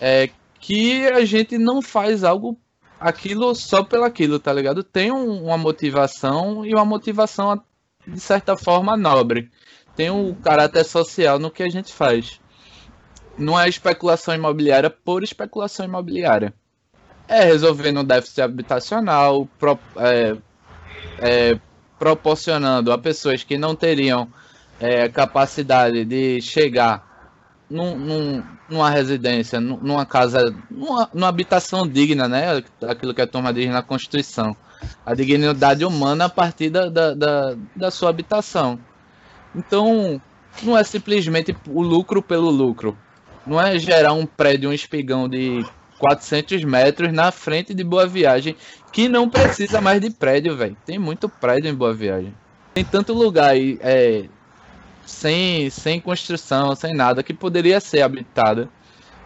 [0.00, 0.28] é
[0.60, 2.58] que a gente não faz algo
[2.98, 4.82] aquilo só pelo aquilo, tá ligado?
[4.82, 7.62] Tem um, uma motivação e uma motivação
[8.06, 9.50] de certa forma nobre.
[9.96, 12.40] Tem um caráter social no que a gente faz
[13.38, 16.54] não é especulação imobiliária por especulação imobiliária.
[17.26, 20.36] É resolvendo o déficit habitacional, pro, é,
[21.18, 21.58] é,
[21.98, 24.28] proporcionando a pessoas que não teriam
[24.78, 27.13] é, capacidade de chegar
[27.68, 32.62] num, num, numa residência, numa casa, numa, numa, habitação digna, né?
[32.86, 34.56] Aquilo que a turma diz na Constituição.
[35.04, 38.78] A dignidade humana a partir da, da, da, da sua habitação.
[39.54, 40.20] Então,
[40.62, 42.96] não é simplesmente o lucro pelo lucro
[43.46, 45.64] não é gerar um prédio, um espigão de
[45.98, 48.56] 400 metros na frente de Boa Viagem,
[48.92, 50.76] que não precisa mais de prédio, velho.
[50.84, 52.34] Tem muito prédio em Boa Viagem.
[52.72, 54.24] Tem tanto lugar aí, é,
[55.06, 58.68] sem, sem construção, sem nada, que poderia ser habitado.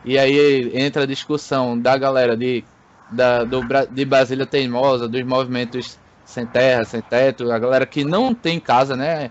[0.04, 2.64] E aí entra a discussão da galera de,
[3.10, 3.60] da, do,
[3.90, 8.96] de Brasília Teimosa, dos movimentos sem terra, sem teto, a galera que não tem casa,
[8.96, 9.30] né?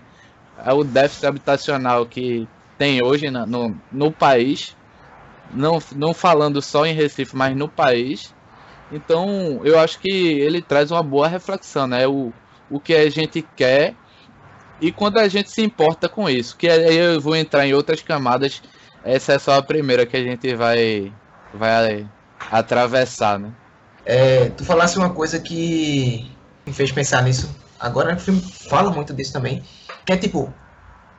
[0.64, 4.76] É o déficit habitacional que tem hoje no, no, no país
[5.52, 8.34] não, não falando só em Recife, mas no país.
[8.90, 12.06] Então, eu acho que ele traz uma boa reflexão, né?
[12.06, 12.32] O,
[12.70, 13.94] o que a gente quer
[14.80, 16.56] e quando a gente se importa com isso.
[16.56, 18.62] Que aí eu vou entrar em outras camadas.
[19.04, 21.12] Essa é só a primeira que a gente vai,
[21.52, 22.08] vai
[22.50, 23.52] atravessar, né?
[24.04, 26.30] É, tu falasse uma coisa que
[26.66, 27.54] me fez pensar nisso.
[27.78, 29.62] Agora o filme fala muito disso também.
[30.04, 30.52] Que é tipo,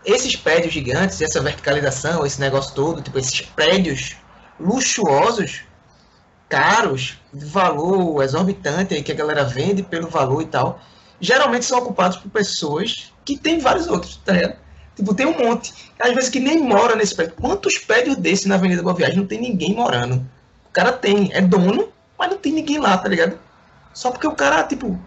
[0.06, 4.18] esses prédios gigantes, essa verticalização, esse negócio todo, tipo, esses prédios
[4.60, 5.62] luxuosos,
[6.48, 10.80] caros, de valor exorbitante que a galera vende pelo valor e tal,
[11.20, 14.56] geralmente são ocupados por pessoas que têm vários outros, tá ligado?
[14.96, 15.74] Tipo, tem um monte.
[16.00, 17.36] Às vezes que nem mora nesse prédio.
[17.40, 20.16] Quantos prédios desses na Avenida Boa Viagem não tem ninguém morando?
[20.70, 23.40] O cara tem, é dono, mas não tem ninguém lá, tá ligado?
[23.94, 25.00] Só porque o cara, tipo,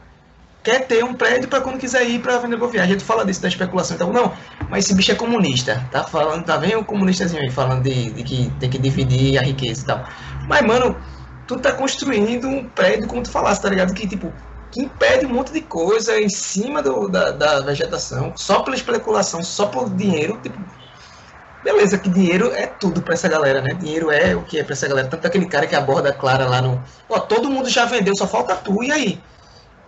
[0.62, 2.92] quer ter um prédio para quando quiser ir para vender boa viagem.
[2.92, 3.96] Gente fala disso da especulação.
[3.96, 4.32] Então, não,
[4.70, 5.86] mas esse bicho é comunista.
[5.90, 9.42] Tá falando, tá vendo o comunistazinho aí falando de, de, que tem que dividir a
[9.42, 10.04] riqueza e tal.
[10.48, 10.96] Mas, mano,
[11.46, 13.92] tu tá construindo um prédio, como tu falasse, tá ligado?
[13.92, 14.32] Que, tipo,
[14.72, 19.42] que impede um monte de coisa em cima do, da, da vegetação, só pela especulação,
[19.42, 20.40] só por dinheiro.
[20.42, 20.58] Tipo,
[21.62, 23.74] beleza, que dinheiro é tudo para essa galera, né?
[23.74, 25.08] Dinheiro é o que é para essa galera.
[25.08, 26.82] Tanto aquele cara que aborda Clara lá no.
[27.06, 29.20] Ó, todo mundo já vendeu, só falta tu, e aí?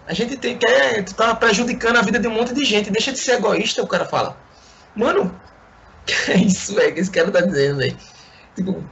[0.07, 2.91] A gente tem, quer, tu tá prejudicando a vida de um monte de gente.
[2.91, 4.37] Deixa de ser egoísta, o cara fala.
[4.95, 5.35] Mano,
[6.29, 7.97] é isso, velho, que esse cara tá dizendo, velho.
[8.55, 8.85] Tipo,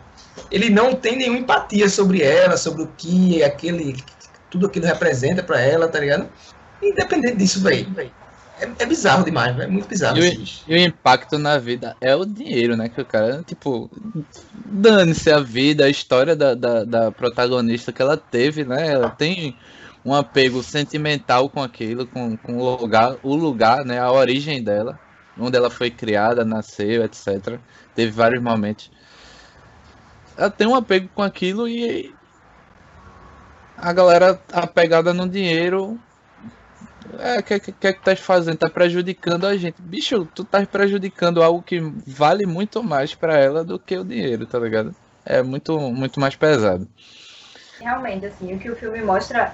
[0.51, 4.03] ele não tem nenhuma empatia sobre ela, sobre o que aquele,
[4.53, 6.29] tudo aquilo representa para ela, tá ligado?
[6.83, 7.89] Independente disso, velho.
[8.61, 10.19] É, é, bizarro demais, é muito bizarro.
[10.19, 12.89] E o, e o, impacto na vida é o dinheiro, né?
[12.89, 13.91] Que o cara, tipo,
[14.67, 18.93] dane-se a vida, a história da, da, da protagonista que ela teve, né?
[18.93, 19.57] Ela tem
[20.05, 24.99] um apego sentimental com aquilo, com, com o lugar, o lugar, né, a origem dela,
[25.39, 27.59] onde ela foi criada, nasceu, etc.
[27.95, 28.91] Teve vários momentos.
[30.37, 32.13] Ela tem um apego com aquilo e
[33.83, 35.99] a galera apegada no dinheiro.
[37.19, 38.57] É, o que, que, que, é que tá fazendo?
[38.57, 39.83] Tá prejudicando a gente.
[39.83, 44.47] Bicho, tu tá prejudicando algo que vale muito mais para ela do que o dinheiro,
[44.47, 44.95] tá ligado?
[45.27, 46.87] É muito, muito mais pesado.
[47.81, 49.53] Realmente, assim, o que o filme mostra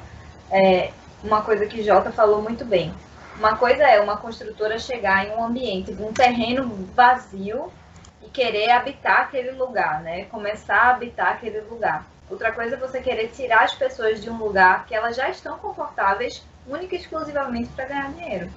[0.51, 0.93] é,
[1.25, 2.93] uma coisa que Jota falou muito bem.
[3.38, 7.73] Uma coisa é uma construtora chegar em um ambiente, um terreno vazio
[8.23, 10.25] e querer habitar aquele lugar, né?
[10.27, 12.05] Começar a habitar aquele lugar.
[12.31, 15.59] Outra coisa é você querer tirar as pessoas de um lugar que elas já estão
[15.59, 18.51] confortáveis única e exclusivamente para ganhar dinheiro.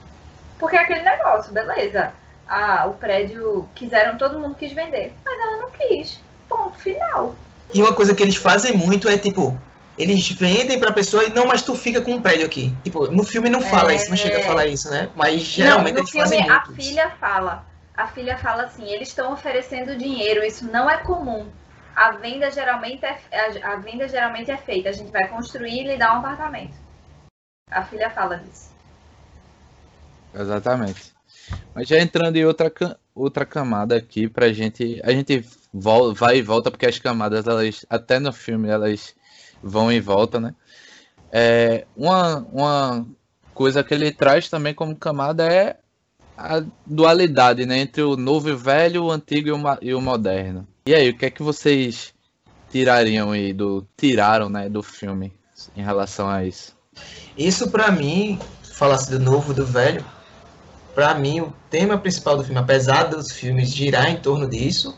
[0.60, 2.12] Porque é aquele negócio, beleza.
[2.48, 6.20] Ah, o prédio quiseram, todo mundo quis vender, mas ela não quis.
[6.50, 7.34] Ponto final.
[7.74, 9.58] E uma coisa que eles fazem muito é tipo,
[9.98, 12.76] eles vendem pra pessoa e não, mas tu fica com um prédio aqui.
[12.84, 13.96] Tipo, no filme não fala É.
[13.96, 15.10] isso, não chega a falar isso, né?
[15.16, 16.72] Mas geralmente não, no eles filme fazem a muito.
[16.74, 16.90] isso.
[16.90, 17.66] filha fala.
[17.96, 21.46] A filha fala assim, eles estão oferecendo dinheiro, isso não é comum.
[21.96, 23.20] A venda geralmente é,
[23.64, 26.78] a, a venda geralmente é feita, a gente vai construir e lhe dar um apartamento.
[27.70, 28.72] A filha fala disso.
[30.34, 31.14] Exatamente.
[31.74, 32.72] Mas já entrando em outra,
[33.14, 35.02] outra camada aqui pra gente.
[35.04, 35.46] A gente
[36.14, 39.16] vai e volta, porque as camadas, elas, até no filme, elas
[39.62, 40.56] vão e voltam, né?
[41.32, 43.08] É, uma, uma
[43.54, 45.78] coisa que ele traz também como camada é
[46.42, 47.80] a dualidade, né?
[47.80, 50.68] Entre o novo e o velho, o antigo e o, e o moderno.
[50.86, 52.14] E aí, o que é que vocês
[52.72, 53.86] tirariam aí do.
[53.96, 55.34] tiraram, né, do filme
[55.76, 56.76] em relação a isso?
[57.38, 60.04] Isso pra mim, falasse do novo, do velho,
[60.96, 64.98] pra mim o tema principal do filme, apesar dos filmes girar em torno disso,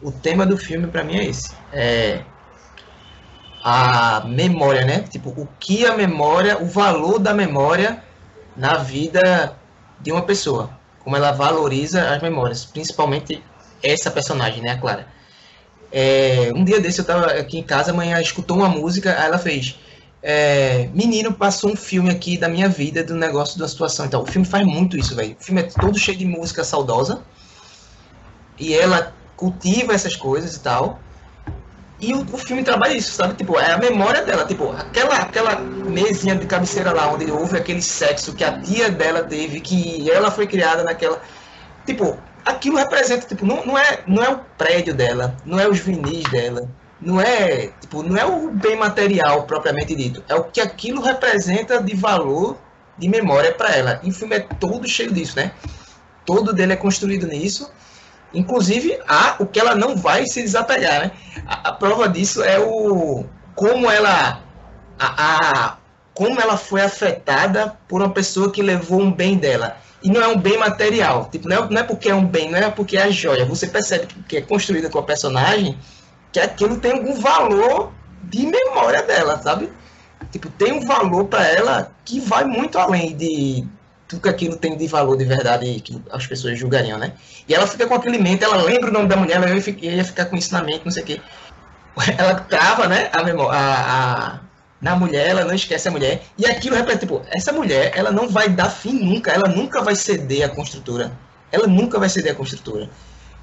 [0.00, 1.54] o tema do filme pra mim é esse.
[1.72, 2.22] É
[3.64, 5.00] a memória, né?
[5.00, 8.04] Tipo, o que a memória, o valor da memória
[8.54, 9.56] na vida
[10.00, 10.70] de uma pessoa.
[11.04, 13.42] Como ela valoriza as memórias, principalmente
[13.82, 15.06] essa personagem, né, a Clara.
[15.92, 19.26] É, um dia desse eu tava aqui em casa, a manhã escutou uma música, aí
[19.26, 19.78] ela fez
[20.26, 24.06] é, menino, passou um filme aqui da minha vida, do negócio, da situação.
[24.06, 25.36] Então, o filme faz muito isso, velho.
[25.38, 27.22] O filme é todo cheio de música saudosa.
[28.58, 30.98] E ela cultiva essas coisas e tal.
[32.00, 33.34] E o, o filme trabalha isso, sabe?
[33.34, 34.44] Tipo, é a memória dela.
[34.44, 39.22] Tipo, aquela, aquela mesinha de cabeceira lá, onde houve aquele sexo que a tia dela
[39.22, 41.20] teve, que ela foi criada naquela.
[41.86, 45.78] Tipo, aquilo representa, tipo, não, não, é, não é o prédio dela, não é os
[45.78, 46.68] vinis dela,
[47.00, 51.82] não é, tipo, não é o bem material propriamente dito, é o que aquilo representa
[51.82, 52.56] de valor,
[52.98, 54.00] de memória para ela.
[54.02, 55.52] E o filme é todo cheio disso, né?
[56.24, 57.70] Todo dele é construído nisso.
[58.34, 61.10] Inclusive, há o que ela não vai se desapegar, né?
[61.46, 64.40] A, a prova disso é o como ela
[64.98, 65.76] a, a-
[66.12, 69.76] como ela foi afetada por uma pessoa que levou um bem dela.
[70.02, 71.28] E não é um bem material.
[71.30, 73.44] Tipo, não é, não é porque é um bem, não é porque é a joia.
[73.46, 75.76] Você percebe que é construída com a personagem
[76.32, 77.90] que aquilo tem algum valor
[78.22, 79.70] de memória dela, sabe?
[80.30, 83.66] Tipo, tem um valor para ela que vai muito além de
[84.08, 87.12] tudo que aquilo tem de valor de verdade que as pessoas julgariam, né?
[87.48, 89.78] E ela fica com aquele mente, ela lembra o nome da mulher, ela ia fi-
[89.80, 91.20] ia ficar com ensinamento, não sei o quê.
[92.18, 94.40] Ela trava, né, a memória, a, a-
[94.80, 96.22] na mulher, ela não esquece a mulher.
[96.36, 99.94] E aquilo representa, tipo, essa mulher, ela não vai dar fim nunca, ela nunca vai
[99.94, 101.12] ceder à construtora.
[101.52, 102.90] Ela nunca vai ceder à construtora.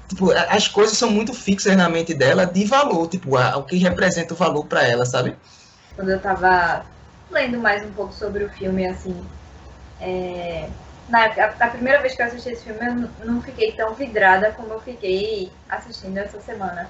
[0.08, 3.76] Tipo, as coisas são muito fixas na mente dela de valor, tipo, a- o que
[3.76, 5.34] representa o valor para ela, sabe?
[5.96, 6.84] Quando eu tava
[7.30, 9.16] lendo mais um pouco sobre o filme, assim,
[10.02, 10.68] é,
[11.08, 14.52] na a, a primeira vez que eu assisti esse filme, eu não fiquei tão vidrada
[14.52, 16.88] como eu fiquei assistindo essa semana.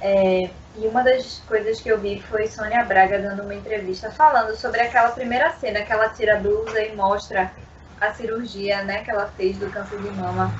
[0.00, 4.56] É, e uma das coisas que eu vi foi Sônia Braga dando uma entrevista falando
[4.56, 7.50] sobre aquela primeira cena que ela tira a blusa e mostra
[8.00, 10.50] a cirurgia né, que ela fez do câncer de mama.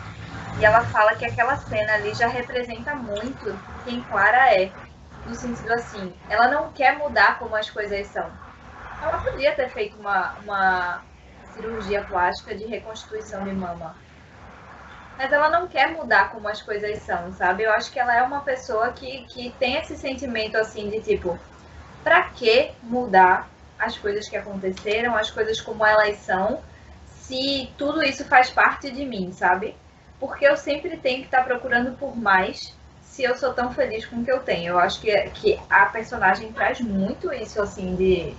[0.59, 4.71] E ela fala que aquela cena ali já representa muito quem Clara é.
[5.27, 8.27] No sentido assim, ela não quer mudar como as coisas são.
[9.03, 11.03] Ela podia ter feito uma, uma
[11.61, 13.95] cirurgia plástica de reconstituição de mama.
[15.19, 17.65] Mas ela não quer mudar como as coisas são, sabe?
[17.65, 21.39] Eu acho que ela é uma pessoa que, que tem esse sentimento assim de tipo,
[22.03, 26.61] pra que mudar as coisas que aconteceram, as coisas como elas são,
[27.07, 29.77] se tudo isso faz parte de mim, sabe?
[30.19, 34.17] Porque eu sempre tenho que estar procurando por mais se eu sou tão feliz com
[34.17, 34.71] o que eu tenho.
[34.71, 38.35] Eu acho que, que a personagem traz muito isso, assim, de,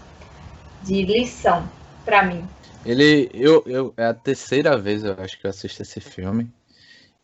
[0.81, 1.67] de lição
[2.03, 2.47] pra mim.
[2.85, 6.51] Ele, eu, eu, é a terceira vez eu acho que eu assisto esse filme.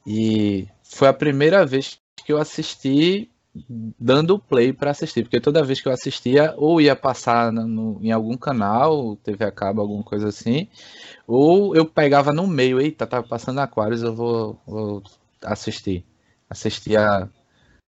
[0.05, 3.29] E foi a primeira vez que eu assisti
[3.99, 8.11] dando play para assistir, porque toda vez que eu assistia, ou ia passar no, em
[8.11, 10.67] algum canal, TV a cabo, alguma coisa assim,
[11.27, 15.03] ou eu pegava no meio, eita, tá passando Aquários, eu vou, vou
[15.43, 16.05] assistir.
[16.49, 17.29] Assistia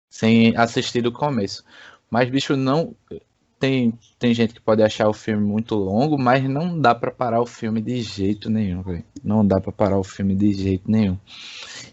[0.10, 1.64] sem assistir do começo.
[2.10, 2.96] Mas, bicho, não.
[3.60, 7.42] Tem, tem gente que pode achar o filme muito longo, mas não dá pra parar
[7.42, 9.04] o filme de jeito nenhum, velho.
[9.22, 11.18] Não dá pra parar o filme de jeito nenhum.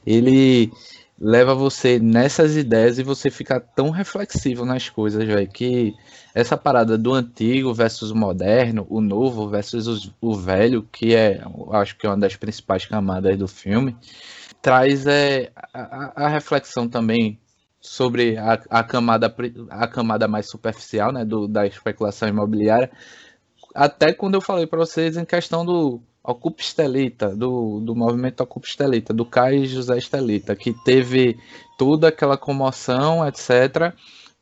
[0.07, 0.71] Ele
[1.19, 5.95] leva você nessas ideias e você fica tão reflexivo nas coisas, velho, que
[6.35, 11.41] essa parada do antigo versus o moderno, o novo versus o velho, que é,
[11.73, 13.97] acho que é uma das principais camadas do filme,
[14.63, 17.39] traz é, a- a reflexão também
[17.87, 19.35] sobre a, a camada
[19.71, 22.91] a camada mais superficial, né, do, da especulação imobiliária,
[23.75, 28.67] até quando eu falei para vocês em questão do Ocupa Estelita, do, do movimento Ocupa
[28.67, 31.39] Estelita, do Caio José Estelita, que teve
[31.79, 33.95] toda aquela comoção, etc.,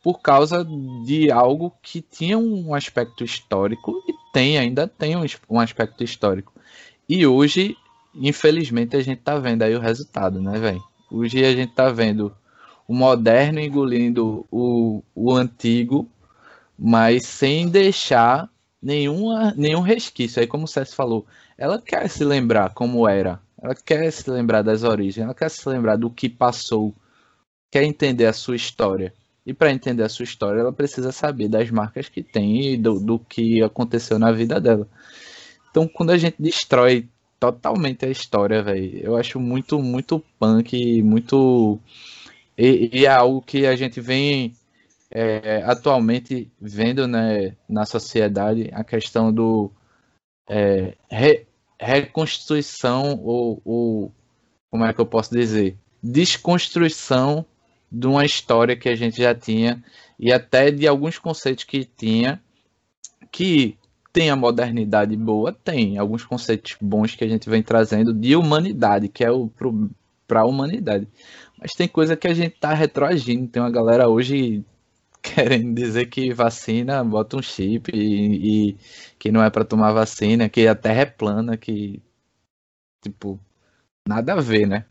[0.03, 0.67] por causa
[1.05, 6.53] de algo que tinha um aspecto histórico e tem, ainda tem um, um aspecto histórico.
[7.09, 7.75] E hoje,
[8.15, 10.83] infelizmente, a gente tá vendo aí o resultado, né, velho?
[11.11, 12.35] Hoje a gente tá vendo
[12.87, 16.09] o moderno engolindo o, o antigo,
[16.79, 18.49] mas sem deixar
[18.83, 20.41] nenhuma, nenhum resquício.
[20.41, 21.27] Aí, como o César falou,
[21.57, 25.67] ela quer se lembrar como era, ela quer se lembrar das origens, ela quer se
[25.69, 26.95] lembrar do que passou,
[27.71, 29.13] quer entender a sua história.
[29.47, 32.99] E para entender a sua história, ela precisa saber das marcas que tem e do,
[32.99, 34.89] do que aconteceu na vida dela.
[35.71, 37.07] Então, quando a gente destrói
[37.39, 41.79] totalmente a história, velho, eu acho muito, muito punk, muito.
[42.57, 44.55] E, e, é algo que a gente vem
[45.11, 49.71] é, atualmente vendo né, na sociedade a questão do
[50.49, 51.47] é, re,
[51.81, 54.13] reconstituição ou, ou
[54.71, 55.77] como é que eu posso dizer?
[56.03, 57.45] Desconstrução
[57.91, 59.83] de uma história que a gente já tinha
[60.19, 62.41] e até de alguns conceitos que tinha
[63.31, 63.77] que
[64.13, 69.09] tem a modernidade boa, tem alguns conceitos bons que a gente vem trazendo de humanidade,
[69.09, 69.51] que é o
[70.27, 71.09] para a humanidade.
[71.65, 73.49] Mas tem coisa que a gente tá retroagindo.
[73.49, 74.63] Tem uma galera hoje
[75.23, 78.77] querendo dizer que vacina bota um chip e, e
[79.19, 82.03] que não é para tomar vacina, que a Terra é plana, que
[83.01, 83.41] tipo
[84.07, 84.85] nada a ver, né?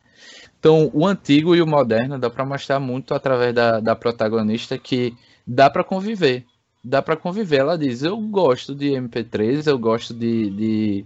[0.58, 5.16] Então, o antigo e o moderno dá para mostrar muito através da, da protagonista que
[5.46, 6.44] dá para conviver.
[6.84, 7.58] Dá para conviver.
[7.58, 11.06] Ela diz: Eu gosto de MP3, eu gosto de, de,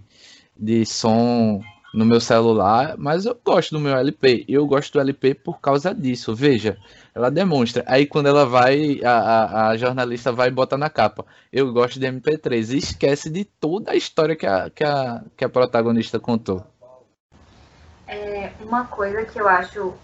[0.56, 1.60] de som
[1.92, 4.44] no meu celular, mas eu gosto do meu LP.
[4.48, 6.34] Eu gosto do LP por causa disso.
[6.34, 6.76] Veja,
[7.14, 7.82] ela demonstra.
[7.86, 11.24] Aí quando ela vai, a, a, a jornalista vai e bota na capa.
[11.52, 12.74] Eu gosto de MP3.
[12.74, 16.64] E esquece de toda a história que a, que a, que a protagonista contou.
[18.06, 19.94] É, uma coisa que eu acho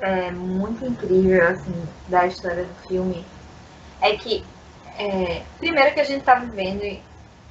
[0.00, 1.74] é, muito incrível, assim,
[2.08, 3.24] da história do filme
[4.00, 4.44] é que,
[4.98, 6.82] é, primeiro que a gente tá vivendo,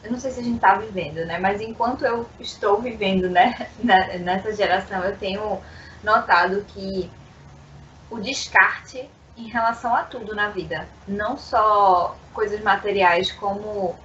[0.06, 3.68] eu não sei se a gente tá vivendo, né, mas enquanto eu estou vivendo, né,
[4.22, 5.60] nessa geração, eu tenho
[6.04, 7.10] notado que
[8.10, 13.96] o descarte em relação a tudo na vida, não só coisas materiais como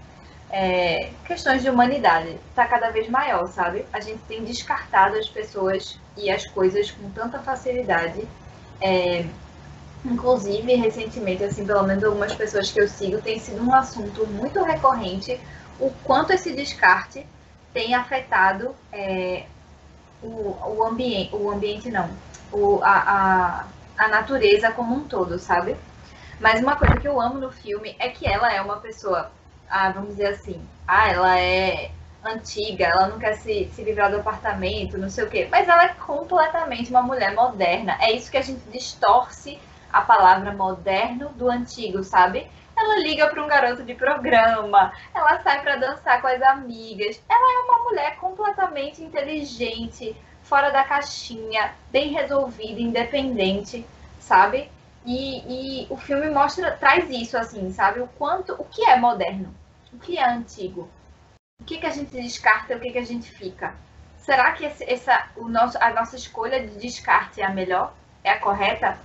[0.51, 3.87] é, questões de humanidade está cada vez maior, sabe?
[3.93, 8.27] A gente tem descartado as pessoas e as coisas com tanta facilidade.
[8.81, 9.25] É,
[10.05, 14.61] inclusive, recentemente, assim, pelo menos algumas pessoas que eu sigo, tem sido um assunto muito
[14.63, 15.39] recorrente
[15.81, 17.27] o quanto esse descarte
[17.73, 19.45] tem afetado é,
[20.23, 22.11] o, o ambiente, o ambiente não,
[22.53, 23.67] o, a,
[23.99, 25.77] a, a natureza como um todo, sabe?
[26.39, 29.31] Mas uma coisa que eu amo no filme é que ela é uma pessoa
[29.71, 31.93] ah, vamos dizer assim, ah, ela é
[32.25, 35.49] antiga, ela não quer se, se livrar do apartamento, não sei o quê.
[35.51, 37.97] Mas ela é completamente uma mulher moderna.
[38.01, 39.59] É isso que a gente distorce
[39.93, 42.47] a palavra moderno do antigo, sabe?
[42.81, 47.23] Ela liga para um garoto de programa, ela sai para dançar com as amigas.
[47.29, 53.87] Ela é uma mulher completamente inteligente, fora da caixinha, bem resolvida, independente,
[54.19, 54.71] sabe?
[55.05, 58.01] E, e o filme mostra, traz isso assim, sabe?
[58.01, 59.55] O quanto, o que é moderno?
[59.93, 60.89] o que é antigo?
[61.61, 63.75] O que, que a gente descarta o que, que a gente fica?
[64.19, 67.93] Será que esse, essa, o nosso, a nossa escolha de descarte é a melhor?
[68.23, 68.99] É a correta?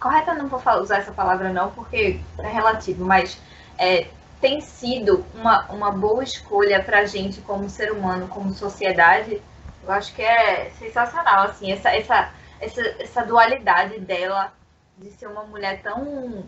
[0.00, 3.38] Correta não vou usar essa palavra não, porque é relativo, mas
[3.76, 4.08] é,
[4.40, 9.42] tem sido uma, uma boa escolha para gente como ser humano, como sociedade.
[9.82, 14.52] Eu acho que é sensacional, assim, essa, essa, essa, essa dualidade dela
[14.96, 16.44] de ser uma mulher tão,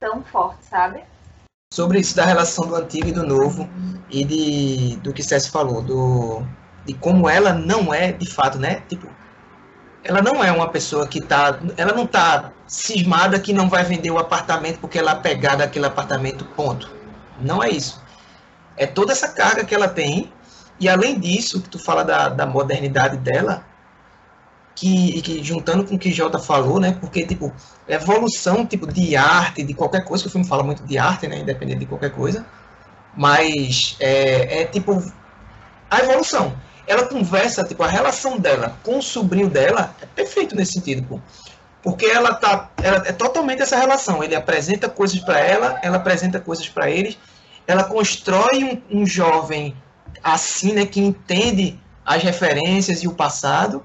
[0.00, 1.02] tão forte, sabe?
[1.72, 3.68] sobre isso da relação do antigo e do novo
[4.08, 6.42] e de do que César falou, do
[6.86, 8.82] de como ela não é de fato, né?
[8.88, 9.08] Tipo,
[10.06, 14.10] ela não é uma pessoa que tá, ela não tá cismada que não vai vender
[14.10, 16.90] o apartamento porque ela é apegada àquele apartamento, ponto.
[17.40, 18.02] Não é isso.
[18.76, 20.32] É toda essa carga que ela tem
[20.78, 23.64] e além disso, que tu fala da, da modernidade dela,
[24.74, 26.96] que, que juntando com o que Jota falou, né?
[27.00, 27.52] Porque, tipo,
[27.88, 31.38] evolução tipo, de arte, de qualquer coisa, que o filme fala muito de arte, né?
[31.38, 32.44] Independente de qualquer coisa.
[33.16, 35.02] Mas é, é tipo
[35.90, 36.54] a evolução.
[36.86, 41.20] Ela conversa, tipo, a relação dela com o sobrinho dela é perfeito nesse sentido, pô.
[41.82, 42.70] Porque ela tá.
[42.82, 44.22] Ela é totalmente essa relação.
[44.22, 47.18] Ele apresenta coisas para ela, ela apresenta coisas para eles.
[47.66, 49.76] Ela constrói um, um jovem
[50.22, 50.86] assim, né?
[50.86, 53.84] Que entende as referências e o passado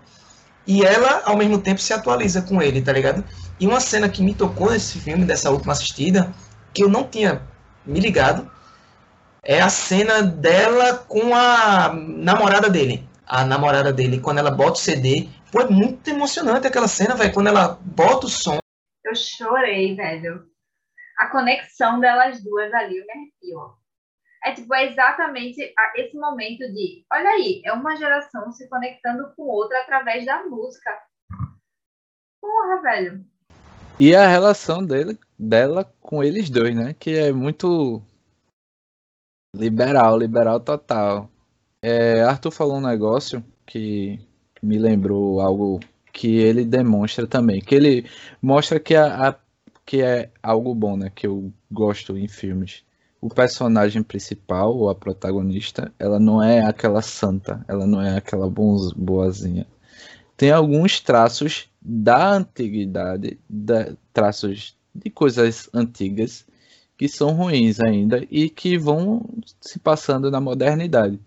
[0.66, 3.24] e ela, ao mesmo tempo, se atualiza com ele, tá ligado?
[3.60, 6.34] E uma cena que me tocou nesse filme, dessa última assistida,
[6.74, 7.42] que eu não tinha
[7.86, 8.50] me ligado,
[9.44, 13.08] é a cena dela com a namorada dele.
[13.26, 15.30] A namorada dele, quando ela bota o CD.
[15.52, 17.34] Pô, é muito emocionante aquela cena, velho.
[17.34, 18.60] Quando ela bota o som.
[19.04, 20.46] Eu chorei, velho.
[21.18, 23.76] A conexão delas duas ali, eu me arrepio.
[24.44, 29.44] É tipo, é exatamente esse momento de, olha aí, é uma geração se conectando com
[29.44, 30.92] outra através da música.
[32.42, 33.26] Porra, velho.
[34.00, 36.96] E a relação dele, dela com eles dois, né?
[36.98, 38.02] Que é muito
[39.54, 41.30] liberal, liberal total.
[41.82, 44.20] É, Arthur falou um negócio que
[44.62, 45.80] me lembrou algo
[46.14, 47.62] que ele demonstra também.
[47.62, 48.10] Que ele
[48.42, 49.36] mostra que, a, a
[49.86, 51.12] que é algo bom, né?
[51.14, 52.84] Que eu gosto em filmes
[53.22, 58.50] o personagem principal, ou a protagonista, ela não é aquela santa, ela não é aquela
[58.50, 59.68] boazinha.
[60.36, 66.46] Tem alguns traços da antiguidade, da, traços de coisas antigas
[67.02, 69.26] que são ruins ainda e que vão
[69.60, 71.20] se passando na modernidade.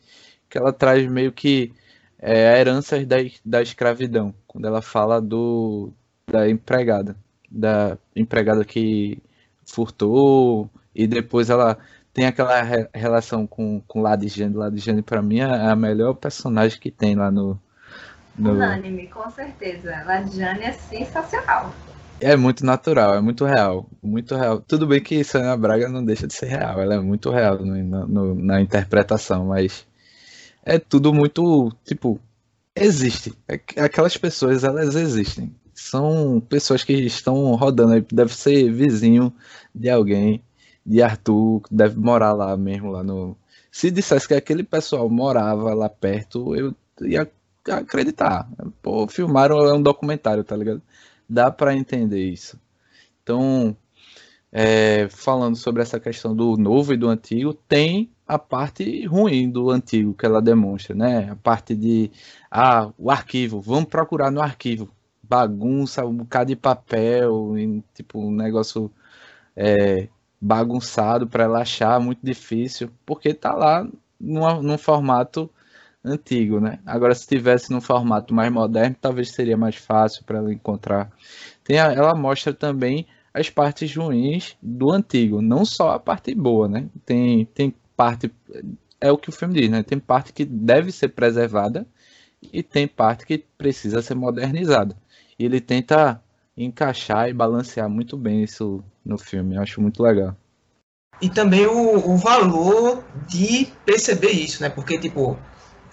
[0.49, 1.73] Que ela traz meio que
[2.17, 5.91] é, heranças da, da escravidão, quando ela fala do
[6.31, 7.17] da empregada,
[7.51, 9.21] da empregada que
[9.67, 11.77] furtou e depois ela
[12.13, 14.55] tem aquela re relação com, com Ladijane.
[14.55, 17.61] Ladijane, pra mim, é a melhor personagem que tem lá no.
[18.39, 18.53] no...
[18.53, 20.05] Unânime, com certeza.
[20.07, 21.75] Ladijane é sensacional.
[22.25, 23.87] É muito natural, é muito real.
[24.03, 24.59] Muito real.
[24.59, 28.07] Tudo bem que Sônia Braga não deixa de ser real, ela é muito real no,
[28.07, 29.87] no, na interpretação, mas
[30.65, 31.71] é tudo muito.
[31.85, 32.19] Tipo,
[32.75, 33.35] existe.
[33.47, 35.55] É aquelas pessoas, elas existem.
[35.75, 39.31] São pessoas que estão rodando aí, deve ser vizinho
[39.75, 40.43] de alguém
[40.87, 43.37] de Arthur, deve morar lá mesmo, lá no.
[43.71, 47.31] Se dissesse que aquele pessoal morava lá perto, eu ia
[47.69, 48.49] acreditar.
[48.81, 50.81] Pô, filmaram é um documentário, tá ligado?
[51.29, 52.61] Dá para entender isso.
[53.23, 53.77] Então,
[54.53, 59.71] é, falando sobre essa questão do novo e do antigo, tem a parte ruim do
[59.71, 61.31] antigo que ela demonstra, né?
[61.31, 62.11] A parte de
[62.51, 64.89] ah, o arquivo, vamos procurar no arquivo.
[65.23, 67.55] Bagunça, um bocado de papel,
[67.95, 68.91] tipo, um negócio
[69.57, 70.09] é,
[70.41, 73.89] bagunçado para ela achar, muito difícil, porque tá lá
[74.21, 75.51] numa, num formato
[76.05, 76.79] antigo, né?
[76.85, 81.11] Agora, se tivesse num formato mais moderno, talvez seria mais fácil para ela encontrar.
[81.65, 86.69] Tem a, ela mostra também as partes ruins do antigo, não só a parte boa,
[86.69, 86.87] né?
[87.05, 88.31] Tem, tem parte,
[89.01, 89.83] é o que o filme diz, né?
[89.83, 91.87] Tem parte que deve ser preservada
[92.53, 94.97] e tem parte que precisa ser modernizada.
[95.39, 96.23] E ele tenta
[96.57, 99.57] encaixar e balancear muito bem isso no filme.
[99.57, 100.37] Eu acho muito legal.
[101.21, 104.69] E também o, o valor de perceber isso, né?
[104.69, 105.37] Porque, tipo,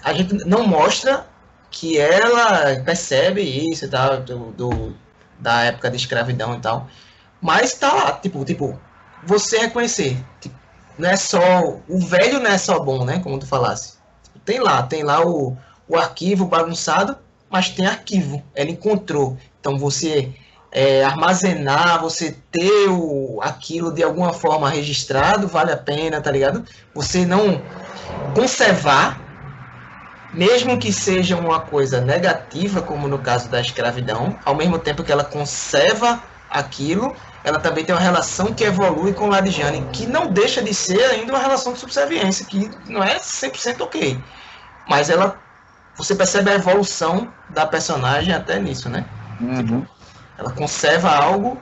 [0.04, 1.26] a gente não mostra
[1.70, 4.96] que ela percebe isso e tal, do, do,
[5.40, 6.88] da época de escravidão e tal.
[7.42, 8.80] Mas tá lá, tipo, tipo,
[9.24, 10.24] você reconhecer.
[10.40, 10.56] Tipo,
[10.98, 11.40] não é só.
[11.88, 13.20] O velho não é só bom, né?
[13.20, 13.98] Como tu falasse.
[14.24, 17.18] Tipo, tem lá, tem lá o, o arquivo bagunçado,
[17.50, 18.44] mas tem arquivo.
[18.54, 19.38] Ela encontrou.
[19.60, 20.34] Então você
[20.72, 26.64] é, armazenar, você ter o, aquilo de alguma forma registrado, vale a pena, tá ligado?
[26.94, 27.62] Você não
[28.34, 29.21] conservar,
[30.34, 35.12] mesmo que seja uma coisa negativa, como no caso da escravidão, ao mesmo tempo que
[35.12, 40.62] ela conserva aquilo, ela também tem uma relação que evolui com Ladijane, que não deixa
[40.62, 44.22] de ser ainda uma relação de subserviência, que não é 100% ok.
[44.88, 45.40] Mas ela,
[45.96, 49.06] você percebe a evolução da personagem até nisso, né?
[49.40, 49.56] Uhum.
[49.58, 49.88] Tipo,
[50.38, 51.60] ela conserva algo,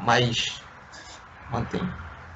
[0.00, 0.60] mas
[1.50, 1.88] mantém.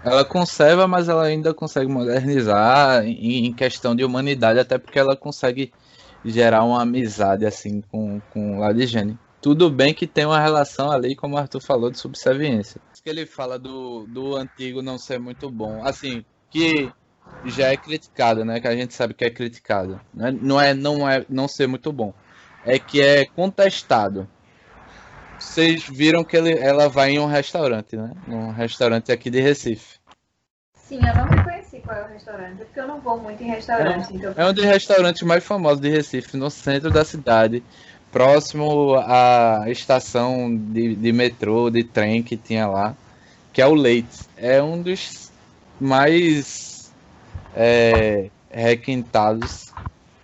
[0.07, 5.73] Ela conserva, mas ela ainda consegue modernizar em, questão de humanidade, até porque ela consegue
[6.25, 9.19] gerar uma amizade assim com, com Ladigene.
[9.43, 12.81] Tudo bem que tem uma relação ali, como o Arthur falou, de subserviência.
[13.03, 15.85] que ele fala do, do antigo não ser muito bom.
[15.85, 16.89] Assim, que
[17.45, 18.61] já é criticado, né?
[18.61, 20.01] Que a gente sabe que é criticado.
[20.15, 20.31] Né?
[20.41, 22.15] Não é não é não ser muito bom.
[22.65, 24.29] É que é contestado
[25.39, 28.13] vocês viram que ele, ela vai em um restaurante, né?
[28.27, 29.96] Num restaurante aqui de Recife.
[30.89, 34.13] Sim, eu não reconheci qual é o restaurante, porque eu não vou muito em restaurante.
[34.13, 34.35] É, então...
[34.37, 37.61] é um dos restaurantes mais famosos de Recife, no centro da cidade,
[38.13, 42.95] próximo à estação de, de metrô, de trem que tinha lá,
[43.53, 44.29] que é o Leite.
[44.37, 45.33] É um dos
[45.81, 46.93] mais
[47.53, 49.75] é, requintados,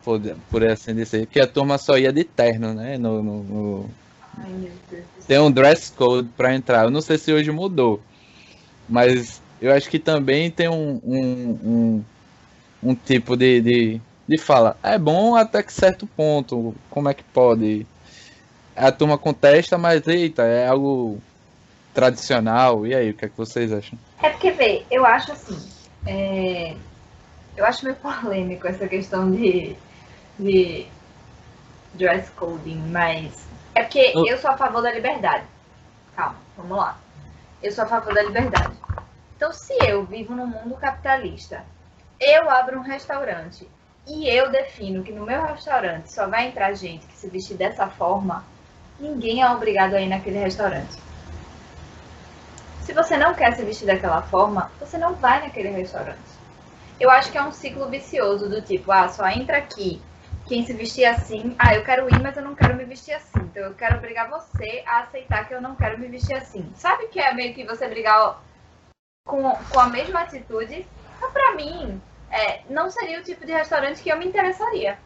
[0.04, 2.96] por, por assim dizer, que a turma só ia de terno, né?
[2.96, 3.90] no, no, no
[5.26, 6.84] tem um dress code para entrar.
[6.84, 8.00] Eu não sei se hoje mudou,
[8.88, 12.04] mas eu acho que também tem um, um, um,
[12.82, 14.76] um tipo de, de, de fala.
[14.82, 16.74] É bom até que certo ponto.
[16.90, 17.86] Como é que pode?
[18.76, 21.18] A turma contesta, mas eita, é algo
[21.94, 22.86] tradicional.
[22.86, 23.98] E aí, o que é que vocês acham?
[24.22, 25.58] É porque, vê, eu acho assim.
[26.06, 26.74] É...
[27.56, 29.76] eu acho meio polêmico essa questão de,
[30.38, 30.86] de
[31.94, 35.44] dress coding, mas é porque Eu- eu sou a favor da liberdade.
[36.16, 36.98] Calma, vamos lá.
[37.62, 38.72] Eu sou a favor da liberdade.
[39.42, 41.64] Então, se eu vivo num mundo capitalista,
[42.20, 43.68] eu abro um restaurante
[44.06, 47.88] e eu defino que no meu restaurante só vai entrar gente que se vestir dessa
[47.88, 48.44] forma,
[49.00, 50.96] ninguém é obrigado a ir naquele restaurante.
[52.82, 56.20] Se você não quer se vestir daquela forma, você não vai naquele restaurante.
[57.00, 60.00] Eu acho que é um ciclo vicioso do tipo, ah, só entra aqui
[60.46, 63.40] quem se vestir assim, ah, eu quero ir, mas eu não quero me vestir assim.
[63.40, 66.64] Então eu quero obrigar você a aceitar que eu não quero me vestir assim.
[66.76, 68.40] Sabe que é meio que você brigar
[69.24, 70.86] com, com a mesma atitude?
[71.16, 72.00] Então, pra mim,
[72.30, 74.98] é, não seria o tipo de restaurante que eu me interessaria.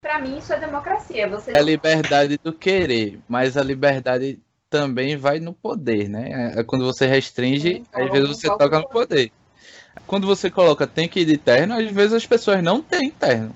[0.00, 1.28] Pra mim, isso é democracia.
[1.28, 4.38] Você É a liberdade do querer, mas a liberdade
[4.70, 6.52] também vai no poder, né?
[6.56, 9.32] É quando você restringe, Sim, às vezes você coloca toca no poder.
[10.06, 13.54] Quando você coloca tem que ir de terno, às vezes as pessoas não têm terno.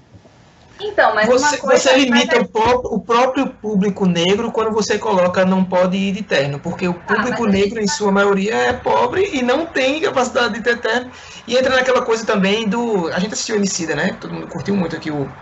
[0.83, 5.45] Então, mas Você, você limita mas o, pró- o próprio público negro quando você coloca
[5.45, 8.73] não pode ir de terno, porque o público mas a negro, em sua maioria, é
[8.73, 11.11] pobre e não tem capacidade de ter terno.
[11.47, 13.09] E entra naquela coisa também do.
[13.09, 14.15] A gente assistiu Emicida, né?
[14.21, 15.35] Todo mundo curtiu muito aqui o,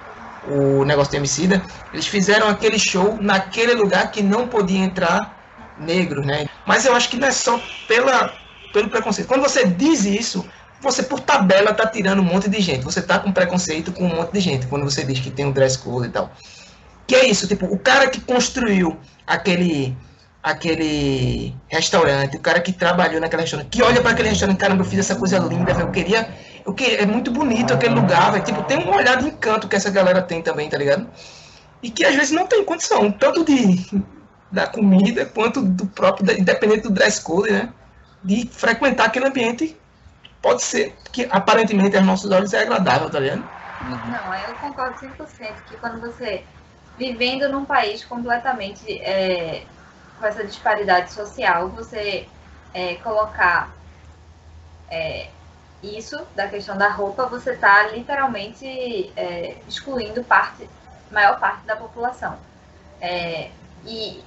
[0.42, 1.62] o negócio do Emicida.
[1.92, 5.36] Eles fizeram aquele show naquele lugar que não podia entrar
[5.76, 6.46] negros, né?
[6.66, 8.36] Mas eu acho que não é só pela,
[8.72, 9.28] pelo preconceito.
[9.28, 10.48] Quando você diz isso,
[10.80, 12.84] você por tabela tá tirando um monte de gente.
[12.84, 15.52] Você tá com preconceito com um monte de gente quando você diz que tem um
[15.52, 16.30] dress code e tal.
[17.06, 19.96] Que é isso, tipo, o cara que construiu aquele
[20.40, 24.88] aquele restaurante, o cara que trabalhou naquele restaurante, que olha para aquele restaurante, caramba, eu
[24.88, 26.32] fiz essa coisa linda, eu queria,
[26.64, 29.76] eu queria, é muito bonito aquele lugar, velho, tipo, tem um olhar de encanto que
[29.76, 31.06] essa galera tem também, tá ligado?
[31.82, 33.84] E que às vezes não tem condição, tanto de
[34.50, 37.68] da comida quanto do próprio, independente do dress code, né?
[38.22, 39.76] De frequentar aquele ambiente
[40.42, 43.44] pode ser que aparentemente aos nossos olhos é agradável, tá ligado?
[43.80, 46.44] Não, eu concordo 100% que quando você
[46.96, 49.62] vivendo num país completamente é,
[50.18, 52.26] com essa disparidade social, você
[52.74, 53.72] é, colocar
[54.90, 55.28] é,
[55.82, 60.68] isso da questão da roupa, você está literalmente é, excluindo parte,
[61.10, 62.36] maior parte da população.
[63.00, 63.50] É,
[63.86, 64.22] e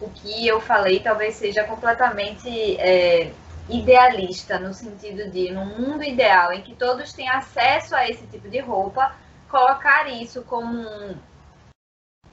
[0.00, 3.32] o que eu falei talvez seja completamente é,
[3.68, 8.48] idealista, no sentido de, num mundo ideal em que todos têm acesso a esse tipo
[8.48, 9.14] de roupa,
[9.48, 11.16] colocar isso como um-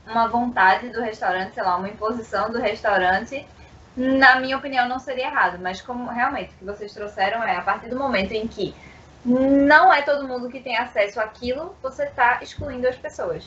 [0.05, 3.45] uma vontade do restaurante, sei lá, uma imposição do restaurante,
[3.95, 5.59] na minha opinião, não seria errado.
[5.59, 8.73] Mas como realmente o que vocês trouxeram é, a partir do momento em que
[9.23, 13.43] não é todo mundo que tem acesso àquilo, você está excluindo as pessoas.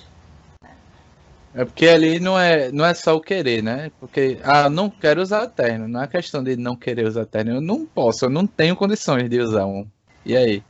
[1.55, 3.91] É porque ali não é, não é só o querer, né?
[4.01, 5.87] Porque, ah, não quero usar terno.
[5.87, 7.57] Não é questão de não querer usar terno.
[7.57, 9.87] Eu não posso, eu não tenho condições de usar um.
[10.25, 10.63] E aí?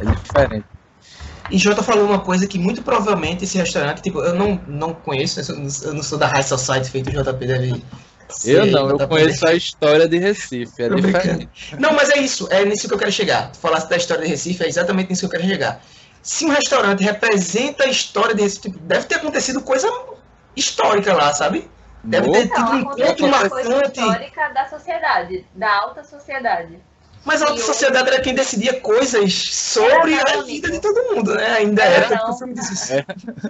[0.00, 0.66] É diferente.
[1.50, 5.40] E Jota falou uma coisa que muito provavelmente esse restaurante, tipo, eu não, não conheço,
[5.52, 7.84] eu não- sou da High Society feito o JP deve
[8.30, 10.82] ser, Eu não, eu conheço a história de Recife.
[10.82, 11.76] É diferente.
[11.78, 13.52] Não, mas é isso, é nisso que eu quero chegar.
[13.52, 15.80] Tu falasse da história de Recife, é exatamente nisso que eu quero chegar.
[16.22, 19.86] Se um restaurante representa a história de Recife, tipo, deve ter acontecido coisa
[20.56, 21.68] histórica lá, sabe?
[22.02, 24.00] Deve ter tido um encontro marcante.
[24.00, 26.78] histórica da sociedade, da alta sociedade.
[27.24, 30.70] Mas a alta sociedade era quem decidia coisas sobre a vida amigo.
[30.70, 31.46] de todo mundo, né?
[31.56, 32.92] Ainda Era era, tanto que o filme diz isso.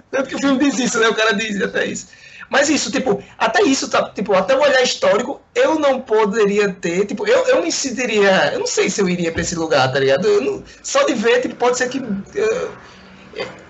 [0.09, 1.09] Tanto que o filme diz isso, né?
[1.09, 2.07] O cara diz até isso.
[2.49, 7.05] Mas isso, tipo, até isso, tá, tipo, até o olhar histórico, eu não poderia ter,
[7.05, 9.99] tipo, eu, eu me sentiria, eu não sei se eu iria pra esse lugar, tá
[9.99, 10.27] ligado?
[10.27, 11.99] Eu não- só de ver, tipo, pode ser que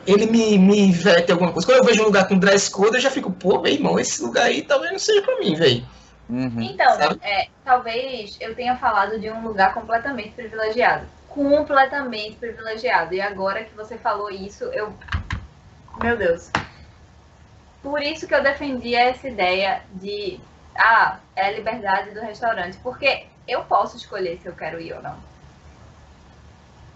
[0.05, 1.67] ele me, me vete alguma coisa.
[1.67, 4.21] Quando eu vejo um lugar com dress code, eu já fico, pô, meu irmão, esse
[4.21, 5.85] lugar aí talvez não seja pra mim, velho.
[6.29, 6.61] Uhum.
[6.61, 11.05] Então, é, talvez eu tenha falado de um lugar completamente privilegiado.
[11.27, 13.13] Completamente privilegiado.
[13.13, 14.93] E agora que você falou isso, eu.
[16.01, 16.49] Meu Deus.
[17.81, 20.39] Por isso que eu defendi essa ideia de.
[20.75, 22.77] Ah, é a liberdade do restaurante.
[22.81, 25.17] Porque eu posso escolher se eu quero ir ou não.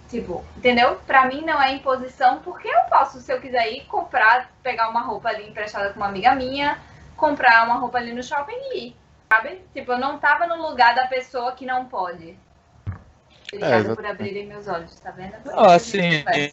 [0.10, 0.96] Tipo, entendeu?
[1.06, 5.02] Pra mim não é imposição, porque eu posso, se eu quiser ir, comprar, pegar uma
[5.02, 6.80] roupa ali emprestada com uma amiga minha,
[7.16, 8.96] comprar uma roupa ali no shopping e ir
[9.32, 9.62] sabe?
[9.74, 12.36] Tipo, eu não tava no lugar da pessoa que não pode.
[13.48, 13.96] Obrigada exato.
[13.96, 15.36] por abrirem meus olhos, tá vendo?
[15.36, 16.52] É por Não, isso que a assim, gente conversa.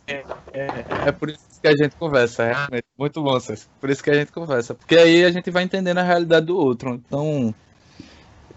[0.53, 2.85] é, é- é por isso que a gente conversa, realmente.
[2.99, 3.67] Muito bom, César.
[3.81, 4.75] Por isso que a gente conversa.
[4.75, 6.91] Porque aí a gente vai entendendo a realidade do outro.
[6.95, 7.55] Então,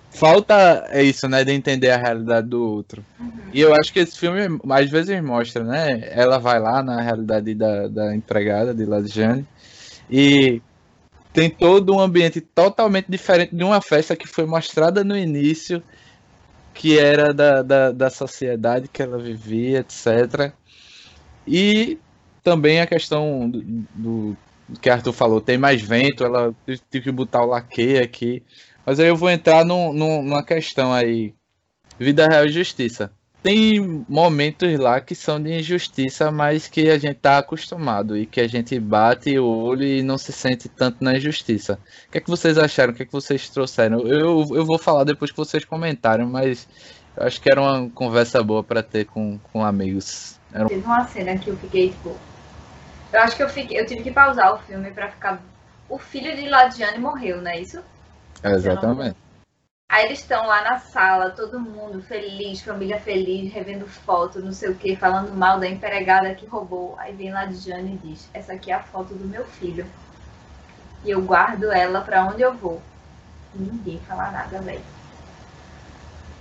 [0.09, 1.43] falta é isso, né?
[1.43, 3.05] De entender a realidade do outro.
[3.19, 3.31] Uhum.
[3.53, 6.09] E eu acho que esse filme, às vezes, mostra, né?
[6.11, 9.45] Ela vai lá na realidade da, da empregada, de Ladjane,
[10.09, 10.61] e
[11.31, 15.81] tem todo um ambiente totalmente diferente de uma festa que foi mostrada no início,
[16.73, 20.51] que era da, da, da sociedade que ela vivia, etc.
[21.47, 21.99] E
[22.43, 23.61] também a questão do,
[23.93, 24.37] do
[24.81, 26.53] que Arthur falou, tem mais vento, ela
[26.89, 28.43] tem que botar o laque aqui.
[28.85, 31.33] Mas aí eu vou entrar num, num, numa questão aí.
[31.99, 33.11] Vida real e justiça.
[33.41, 38.41] Tem momentos lá que são de injustiça, mas que a gente tá acostumado e que
[38.41, 41.79] a gente bate o olho e não se sente tanto na injustiça.
[42.07, 42.91] O que é que vocês acharam?
[42.91, 44.01] O que é que vocês trouxeram?
[44.01, 46.67] Eu, eu vou falar depois que vocês comentaram, mas
[47.15, 50.37] eu acho que era uma conversa boa para ter com, com amigos.
[50.53, 50.67] Era...
[50.67, 52.17] Teve uma cena que eu fiquei, tipo.
[53.11, 55.41] Eu acho que eu, fiquei, eu tive que pausar o filme para ficar.
[55.87, 57.81] O filho de Ladiane morreu, não é isso?
[58.43, 59.17] Exatamente.
[59.91, 64.69] Aí eles estão lá na sala, todo mundo feliz, família feliz, revendo foto, não sei
[64.69, 66.95] o que, falando mal da empregada que roubou.
[66.99, 69.85] Aí vem lá de Jane e diz: Essa aqui é a foto do meu filho.
[71.03, 72.79] E eu guardo ela para onde eu vou.
[73.55, 74.83] E ninguém fala nada, velho.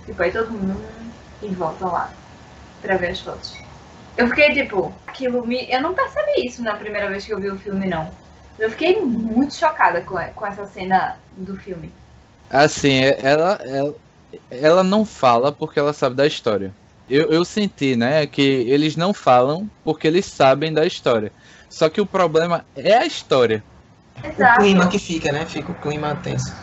[0.05, 0.87] Tipo, aí todo mundo
[1.41, 2.13] e volta lá
[2.81, 3.57] pra ver as fotos.
[4.15, 5.67] Eu fiquei tipo, aquilo me.
[5.71, 8.11] Eu não percebi isso na primeira vez que eu vi o filme, não.
[8.59, 11.91] Eu fiquei muito chocada com, com essa cena do filme.
[12.49, 13.95] Assim, ela, ela,
[14.51, 16.73] ela não fala porque ela sabe da história.
[17.09, 21.31] Eu, eu senti, né, que eles não falam porque eles sabem da história.
[21.69, 23.63] Só que o problema é a história.
[24.23, 24.59] Exato.
[24.59, 25.45] O clima que fica, né?
[25.45, 26.53] Fica o clima tenso.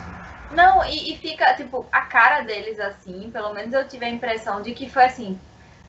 [0.52, 4.60] Não, e, e, fica, tipo, a cara deles assim, pelo menos eu tive a impressão
[4.62, 5.38] de que foi assim.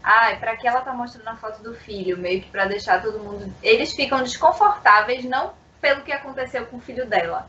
[0.03, 2.17] Ai, ah, pra que ela tá mostrando a foto do filho?
[2.17, 3.53] Meio que pra deixar todo mundo.
[3.61, 7.47] Eles ficam desconfortáveis, não pelo que aconteceu com o filho dela,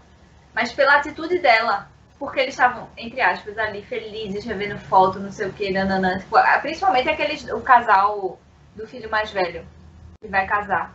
[0.55, 5.47] mas pela atitude dela porque eles estavam, entre aspas, ali felizes, revendo foto, não sei
[5.47, 6.19] o que, nananã.
[6.19, 8.41] Tipo, principalmente aqueles, o casal
[8.75, 9.65] do filho mais velho,
[10.21, 10.93] que vai casar.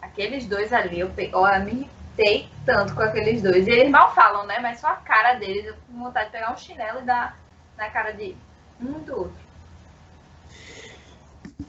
[0.00, 3.66] Aqueles dois ali, eu, eu me irritei tanto com aqueles dois.
[3.66, 4.60] E eles mal falam, né?
[4.60, 7.36] Mas só a cara deles, eu com vontade de pegar um chinelo e dar
[7.76, 8.36] na cara de
[8.80, 9.43] um do outro.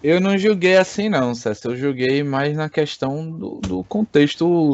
[0.02, 1.70] Eu não julguei assim, não, César.
[1.70, 4.74] Eu julguei mais na questão do, do contexto.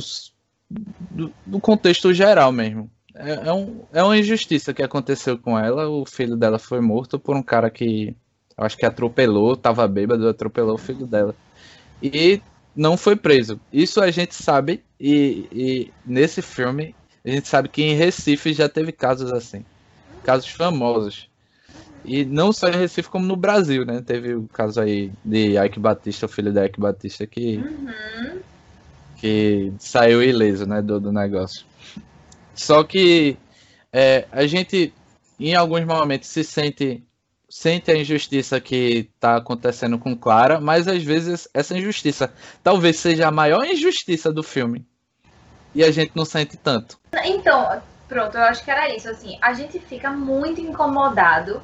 [0.70, 5.89] Do, do contexto geral mesmo é, é, um, é uma injustiça que aconteceu com ela.
[5.89, 8.16] O filho dela foi morto por um cara que
[8.57, 11.36] acho que atropelou, tava bêbado, atropelou o filho dela.
[12.01, 12.41] E
[12.76, 13.59] não foi preso.
[13.72, 18.70] Isso a gente sabe, e, e nesse filme a gente sabe que em Recife já
[18.70, 19.66] teve casos assim.
[20.24, 21.30] Casos famosos.
[22.04, 24.02] E não só em Recife, como no Brasil, né?
[24.06, 28.39] Teve o caso aí de Ike Batista, o filho da Ike Batista, que, uhum.
[29.18, 31.66] que saiu ileso, né, do, do negócio.
[32.56, 33.38] Só que
[33.93, 34.93] é, a gente,
[35.39, 37.04] em alguns momentos, se sente
[37.52, 42.34] sente a injustiça que está acontecendo com Clara, mas às vezes essa injustiça
[42.64, 44.88] talvez seja a maior injustiça do filme.
[45.76, 46.97] E a gente não sente tanto.
[47.26, 49.10] Então, pronto, eu acho que era isso.
[49.10, 51.62] Assim, a gente fica muito incomodado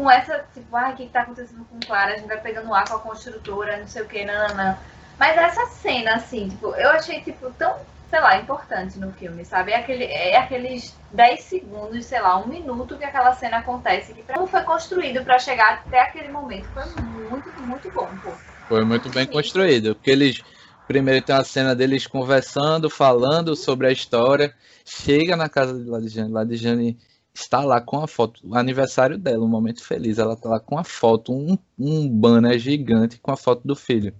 [0.00, 2.14] com essa, tipo, ah, o que está acontecendo com Clara?
[2.14, 4.78] A gente vai pegando ar com a construtora, não sei o que, não.
[5.18, 7.76] Mas essa cena, assim, tipo, eu achei, tipo, tão
[8.08, 9.70] sei lá, importante no filme, sabe?
[9.70, 14.24] É, aquele, é aqueles 10 segundos, sei lá, um minuto que aquela cena acontece, que
[14.34, 16.66] não foi construído para chegar até aquele momento.
[16.74, 18.32] Foi muito, muito bom, pô.
[18.68, 20.42] Foi muito bem construído, porque eles.
[20.88, 24.52] Primeiro tem a cena deles conversando, falando sobre a história.
[24.84, 26.32] Chega na casa de Ladijane.
[26.32, 26.98] Ladijane
[27.34, 30.18] está lá com a foto, o aniversário dela, um momento feliz.
[30.18, 34.14] Ela está lá com a foto, um, um banner gigante com a foto do filho.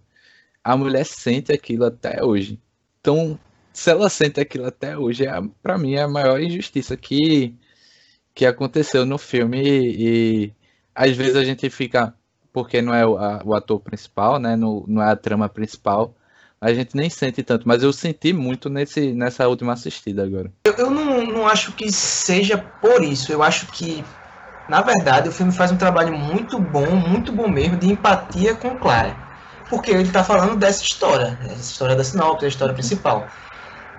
[0.62, 2.60] A mulher sente aquilo até hoje.
[3.00, 3.38] Então,
[3.72, 5.32] se ela sente aquilo até hoje, é,
[5.62, 7.54] para mim é a maior injustiça que,
[8.34, 9.62] que aconteceu no filme.
[9.62, 10.54] E, e
[10.94, 12.14] às vezes a gente fica,
[12.52, 14.56] porque não é o, a, o ator principal, né?
[14.56, 16.14] No, não é a trama principal,
[16.60, 20.52] a gente nem sente tanto, mas eu senti muito nesse, nessa última assistida agora.
[20.64, 23.32] Eu, eu não, não acho que seja por isso.
[23.32, 24.04] Eu acho que,
[24.68, 28.76] na verdade, o filme faz um trabalho muito bom, muito bom mesmo, de empatia com
[28.76, 29.16] Clara.
[29.70, 33.26] Porque ele está falando dessa história, essa história da sinopse, a história principal.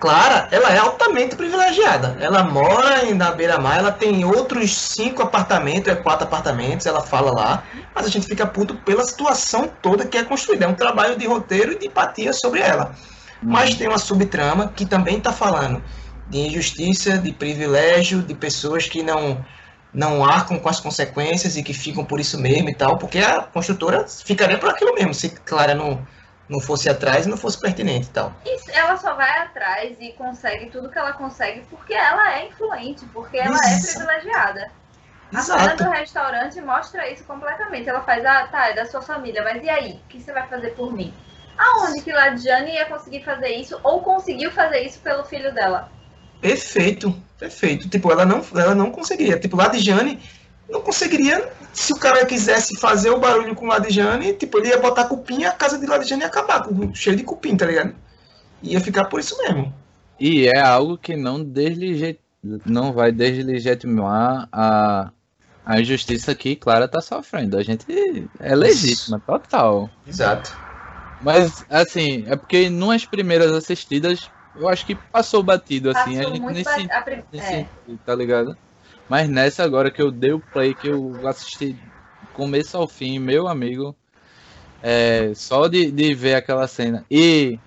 [0.01, 2.17] Clara, ela é altamente privilegiada.
[2.19, 7.63] Ela mora na beira-mar, ela tem outros cinco apartamentos, é quatro apartamentos, ela fala lá,
[7.93, 10.65] mas a gente fica puto pela situação toda que é construída.
[10.65, 12.95] É um trabalho de roteiro e de empatia sobre ela.
[13.43, 15.83] Mas tem uma subtrama que também está falando
[16.27, 19.45] de injustiça, de privilégio, de pessoas que não
[19.93, 23.41] não arcam com as consequências e que ficam por isso mesmo e tal, porque a
[23.41, 25.99] construtora ficaria por aquilo mesmo, se Clara não
[26.51, 28.33] não fosse atrás e não fosse pertinente e tal.
[28.73, 33.37] Ela só vai atrás e consegue tudo que ela consegue porque ela é influente, porque
[33.37, 33.87] ela é isso.
[33.87, 34.71] é privilegiada.
[35.33, 35.53] Exato.
[35.53, 37.87] A cena do restaurante mostra isso completamente.
[37.87, 40.01] Ela faz, ah, tá, é da sua família, mas e aí?
[40.05, 41.13] O que você vai fazer por mim?
[41.57, 45.89] Aonde que Ladiane ia conseguir fazer isso ou conseguiu fazer isso pelo filho dela?
[46.41, 47.87] Perfeito, perfeito.
[47.87, 49.39] Tipo, ela não, ela não conseguiria.
[49.39, 50.19] Tipo, Ladiane
[50.67, 51.49] não conseguiria.
[51.73, 55.41] Se o cara quisesse fazer o barulho com o Ladijane, tipo, ele ia botar cupim
[55.41, 57.95] e a casa de Ladijane ia acabar, com, cheio de cupim, tá ligado?
[58.61, 59.73] Ia ficar por isso mesmo.
[60.19, 62.19] E é algo que não deslige...
[62.65, 65.11] não vai deslegitimar a,
[65.65, 67.57] a injustiça que Clara tá sofrendo.
[67.57, 67.85] A gente
[68.39, 69.89] é legítima, total.
[70.05, 70.53] Exato.
[71.21, 76.35] Mas, assim, é porque nas primeiras assistidas, eu acho que passou batido, assim, Passou a
[76.35, 76.71] gente ba-
[77.31, 77.65] a é.
[78.05, 78.57] tá ligado?
[79.11, 81.75] Mas nessa agora que eu dei o play, que eu assisti
[82.33, 83.93] começo ao fim, meu amigo,
[84.81, 87.05] é, só de, de ver aquela cena.
[87.11, 87.59] E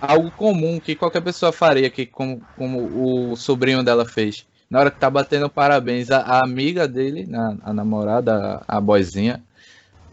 [0.00, 4.44] algo comum que qualquer pessoa faria, que como, como o sobrinho dela fez.
[4.68, 8.80] Na hora que tá batendo parabéns, a, a amiga dele, a, a namorada, a, a
[8.80, 9.40] boizinha,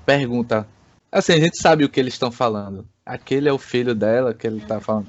[0.05, 0.67] pergunta.
[1.11, 2.85] Assim, a gente sabe o que eles estão falando.
[3.03, 5.07] Aquele é o filho dela que ele tá falando.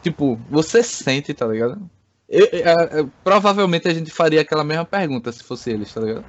[0.00, 1.90] Tipo, você sente, tá ligado?
[2.30, 6.24] Eu- eu- eu- provavelmente a gente faria aquela mesma pergunta se fosse eles, tá ligado?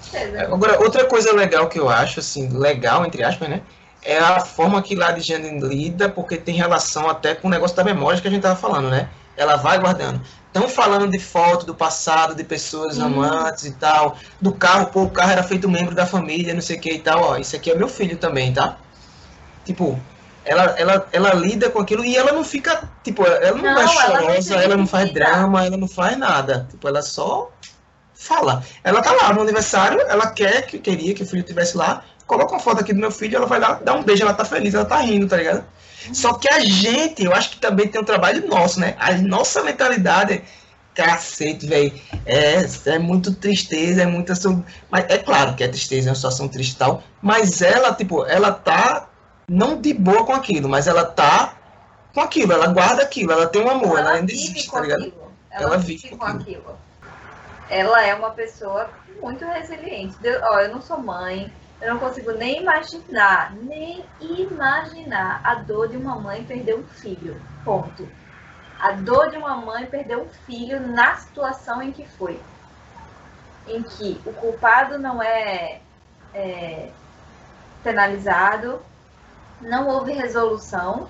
[0.00, 0.42] certeza.
[0.42, 3.62] Agora, outra coisa legal que eu acho, assim, legal, entre aspas, né?
[4.02, 8.20] É a forma que Ladijane lida, porque tem relação até com o negócio da memória
[8.20, 9.10] que a gente tava falando, né?
[9.36, 10.22] Ela vai guardando.
[10.46, 14.16] Estão falando de foto do passado, de pessoas amantes e tal.
[14.40, 16.98] Do carro, pô, o carro era feito membro da família, não sei o que e
[16.98, 17.22] tal.
[17.22, 18.78] Ó, isso aqui é meu filho também, tá?
[19.64, 20.02] Tipo,
[20.50, 23.70] ela, ela, ela lida com aquilo e ela não fica, tipo, ela não, Não, é
[23.70, 26.66] ela não chorosa, ela não faz drama, ela não faz nada.
[26.68, 27.52] Tipo, ela só
[28.12, 28.64] fala.
[28.82, 32.52] Ela tá lá no aniversário, ela quer, que queria que o filho estivesse lá, coloca
[32.52, 34.74] uma foto aqui do meu filho, ela vai lá, dá um beijo, ela tá feliz,
[34.74, 35.64] ela tá rindo, tá ligado?
[36.12, 38.96] Só que a gente, eu acho que também tem um trabalho nosso, né?
[38.98, 40.42] A nossa mentalidade,
[40.92, 41.92] cacete, velho,
[42.26, 44.34] é, é muito tristeza, é muita.
[44.90, 48.26] Mas é claro que é tristeza, é uma situação triste e tal, mas ela, tipo,
[48.26, 49.09] ela tá
[49.50, 51.54] não de boa com aquilo, mas ela tá
[52.14, 54.82] com aquilo, ela guarda aquilo, ela tem um amor, ela, ainda vive existe, com tá
[54.82, 55.00] ligado?
[55.00, 55.32] aquilo.
[55.50, 56.78] Ela Ela, vive vive com com aquilo.
[57.68, 58.88] Ela é uma pessoa
[59.20, 60.16] muito resiliente.
[60.22, 65.88] Eu, ó, eu não sou mãe, eu não consigo nem imaginar, nem imaginar a dor
[65.88, 67.40] de uma mãe perder um filho.
[67.64, 68.08] Ponto.
[68.78, 72.40] A dor de uma mãe perder um filho na situação em que foi.
[73.66, 75.80] Em que o culpado não é,
[76.32, 76.90] é
[77.82, 78.80] penalizado,
[79.60, 81.08] não houve resolução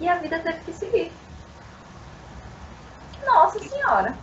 [0.00, 1.12] e a vida teve que seguir.
[3.26, 4.16] Nossa Senhora.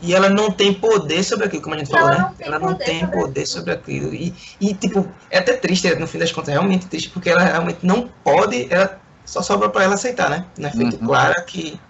[0.00, 2.24] E ela não tem poder sobre aquilo, como a gente Ela falou, né?
[2.28, 4.14] não tem ela não tem sobre poder sobre aquilo.
[4.14, 7.42] E, e, tipo, é até triste, no fim das contas, é realmente triste, porque ela
[7.42, 10.46] realmente não pode, ela só sobra pra ela aceitar, né?
[10.56, 11.06] Não é feito Uhum.
[11.06, 11.80] clara que.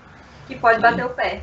[0.47, 1.43] Que pode bater o pé.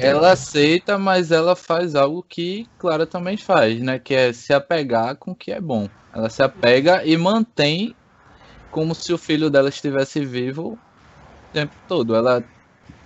[0.00, 3.98] Ela aceita, mas ela faz algo que Clara também faz, né?
[3.98, 5.88] Que é se apegar com o que é bom.
[6.14, 7.96] Ela se apega e mantém
[8.72, 10.78] como se o filho dela estivesse vivo o
[11.52, 12.16] tempo todo.
[12.16, 12.42] Ela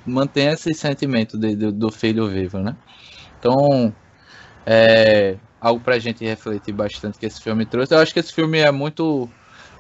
[0.07, 2.77] mantém esse sentimento de- do- do filho vivo, né?
[3.39, 3.93] Então,
[4.67, 7.95] é algo pra gente refletir bastante que esse filme trouxe.
[7.95, 9.29] Eu acho que esse filme é muito.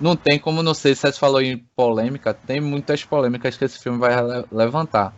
[0.01, 3.79] Não tem como, não sei se você falou em polêmica, tem muitas polêmicas que esse
[3.79, 5.15] filme vai le- levantar.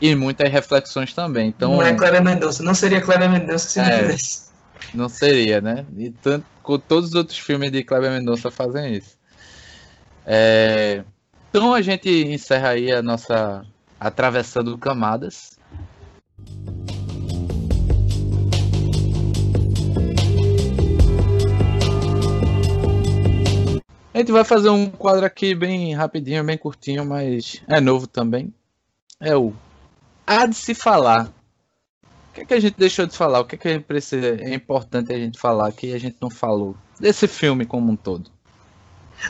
[0.00, 1.48] E muitas reflexões também.
[1.48, 4.16] Então, Não é Clara Mendonça, não seria Clara Mendonça se não É.
[4.94, 5.86] não seria, né?
[5.96, 9.19] E tanto, com todos os outros filmes de Kleber Mendonça fazem isso.
[10.26, 11.02] É,
[11.48, 13.64] Então a gente encerra aí a nossa
[13.98, 15.58] Atravessando Camadas.
[24.12, 28.52] A gente vai fazer um quadro aqui bem rapidinho, bem curtinho, mas é novo também.
[29.18, 29.54] É o
[30.26, 31.26] Há de se falar.
[32.30, 33.40] O que, é que a gente deixou de falar?
[33.40, 36.76] O que, é que precisa, é importante a gente falar que a gente não falou?
[37.00, 38.30] Desse filme como um todo.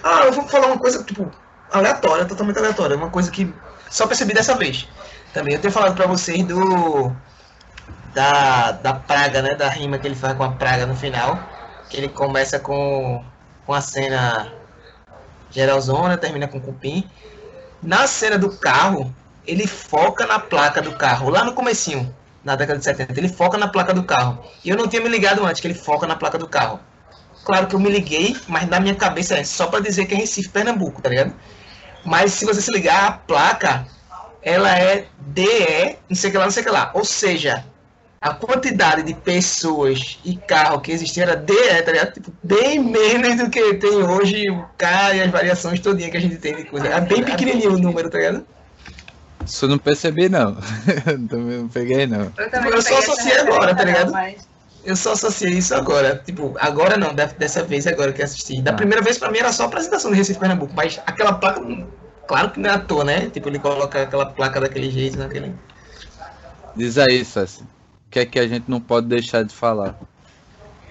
[0.03, 1.31] Ah, eu vou falar uma coisa, tipo,
[1.71, 2.97] aleatória, totalmente aleatória.
[2.97, 3.53] Uma coisa que
[3.91, 4.89] só percebi dessa vez.
[5.33, 7.13] Também eu tenho falado pra vocês do.
[8.15, 9.55] Da, da praga, né?
[9.55, 11.39] Da rima que ele faz com a praga no final.
[11.89, 13.25] Que ele começa com,
[13.67, 14.53] com a cena
[15.51, 17.09] geralzona, termina com cupim.
[17.83, 19.13] Na cena do carro,
[19.47, 22.15] ele foca na placa do carro, lá no comecinho,
[22.45, 23.19] na década de 70.
[23.19, 24.45] Ele foca na placa do carro.
[24.65, 26.81] E eu não tinha me ligado antes que ele foca na placa do carro.
[27.45, 30.17] Claro que eu me liguei, mas na minha cabeça é só pra dizer que é
[30.19, 31.33] Recife, Pernambuco, tá ligado?
[32.05, 33.87] Mas se você se ligar, a placa,
[34.43, 36.91] ela é DE, não sei o que lá, não sei o que lá.
[36.95, 37.65] Ou seja,
[38.21, 42.13] a quantidade de pessoas e carro que existia era DE, tá ligado?
[42.13, 46.21] Tipo, bem menos do que tem hoje o K e as variações todinhas que a
[46.21, 46.89] gente tem de coisa.
[46.89, 48.47] É bem pequenininho o número, tá ligado?
[49.45, 50.55] Isso eu não percebi, não.
[51.29, 52.31] Também não peguei, não.
[52.37, 54.13] Eu, também Eu não só associei agora, tá ligado?
[54.13, 54.49] mas-
[54.83, 56.17] Eu só associei isso agora.
[56.25, 58.63] Tipo, agora não, dessa vez agora que assisti.
[58.63, 58.75] Da Ah.
[58.75, 61.61] primeira vez pra mim era só a apresentação do Recife Pernambuco, mas aquela placa,
[62.27, 63.29] claro que não é à toa, né?
[63.31, 65.55] Tipo, ele coloca aquela placa daquele jeito, naquele.
[66.75, 67.65] Diz aí, Sassi.
[68.11, 69.95] que é que a gente não pode deixar de falar?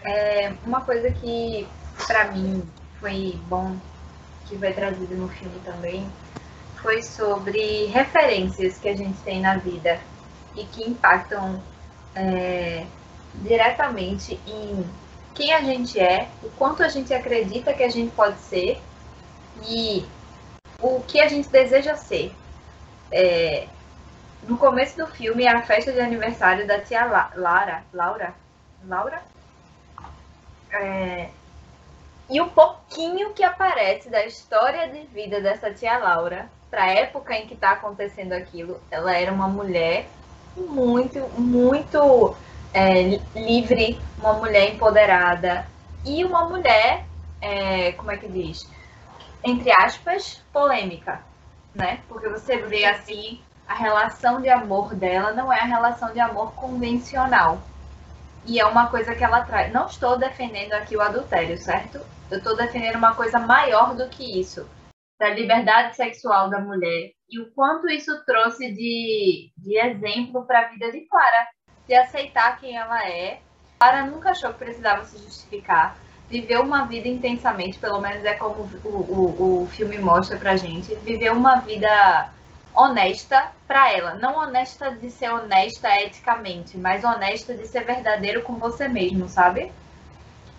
[0.06, 1.68] É, uma coisa que
[2.08, 2.64] para mim
[3.00, 3.76] foi bom
[4.48, 6.08] que foi trazido no filme também
[6.82, 10.00] foi sobre referências que a gente tem na vida
[10.56, 11.62] e que impactam
[12.16, 12.86] é,
[13.42, 14.86] diretamente em
[15.34, 18.82] quem a gente é, o quanto a gente acredita que a gente pode ser
[19.66, 20.06] e
[20.82, 22.34] o que a gente deseja ser.
[23.12, 23.68] É,
[24.44, 27.84] no começo do filme, é a festa de aniversário da tia La Lara.
[27.94, 28.34] Laura?
[28.86, 29.22] Laura?
[30.72, 31.30] É,
[32.30, 37.36] e o pouquinho que aparece da história de vida dessa tia Laura, para a época
[37.36, 40.08] em que está acontecendo aquilo, ela era uma mulher
[40.56, 42.36] muito, muito
[42.74, 45.68] é, livre, uma mulher empoderada
[46.06, 47.06] e uma mulher,
[47.42, 48.70] é, como é que diz?
[49.44, 51.22] Entre aspas, polêmica,
[51.74, 52.00] né?
[52.08, 56.54] Porque você vê assim a relação de amor dela não é a relação de amor
[56.56, 57.62] convencional.
[58.44, 59.72] E é uma coisa que ela traz.
[59.72, 62.00] Não estou defendendo aqui o adultério, certo?
[62.32, 64.68] Eu estou defendendo uma coisa maior do que isso.
[65.20, 67.12] Da liberdade sexual da mulher.
[67.30, 71.48] E o quanto isso trouxe de, de exemplo para a vida de Clara.
[71.90, 73.40] De aceitar quem ela é.
[73.80, 75.98] Clara nunca achou que precisava se justificar.
[76.30, 80.94] Viveu uma vida intensamente, pelo menos é como o, o, o filme mostra pra gente.
[80.98, 82.30] Viveu uma vida
[82.76, 84.14] honesta para ela.
[84.14, 89.72] Não honesta de ser honesta eticamente, mas honesta de ser verdadeiro com você mesmo, sabe?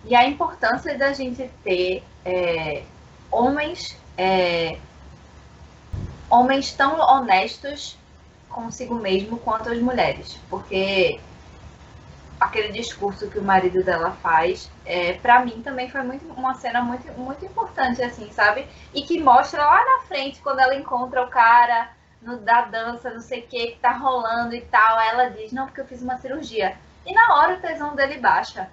[0.03, 2.83] E a importância da gente ter é,
[3.31, 4.77] homens, é,
[6.29, 7.97] homens tão honestos
[8.51, 11.19] consigo mesmo quanto as mulheres, porque
[12.39, 16.81] aquele discurso que o marido dela faz, é, para mim também foi muito, uma cena
[16.81, 18.67] muito, muito importante, assim, sabe?
[18.93, 21.91] E que mostra lá na frente, quando ela encontra o cara
[22.21, 24.99] no, da dança, não sei o que, que tá rolando e tal.
[24.99, 26.77] Ela diz, não, porque eu fiz uma cirurgia.
[27.05, 28.69] E na hora o tesão dele baixa.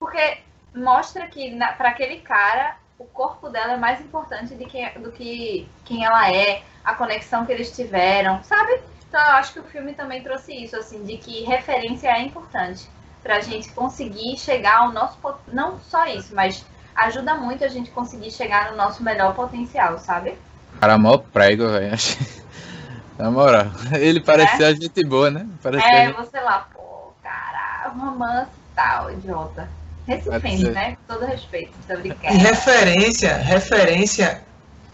[0.00, 0.38] Porque
[0.74, 5.66] mostra que para aquele cara o corpo dela é mais importante do que, do que
[5.86, 8.78] quem ela é, a conexão que eles tiveram, sabe?
[9.08, 12.86] Então eu acho que o filme também trouxe isso, assim, de que referência é importante
[13.22, 15.18] pra gente conseguir chegar ao nosso.
[15.48, 20.36] Não só isso, mas ajuda muito a gente conseguir chegar no nosso melhor potencial, sabe?
[20.78, 21.96] Cara, mó prego, velho.
[23.18, 23.66] Na moral,
[23.98, 24.74] ele parecia é?
[24.74, 25.46] gente boa, né?
[25.62, 26.16] Parecia é, gente...
[26.16, 29.79] você lá, pô, cara, romance e tal, idiota.
[30.10, 30.96] Recifense, né?
[31.06, 32.34] Com todo respeito, brincando.
[32.34, 34.42] E referência, referência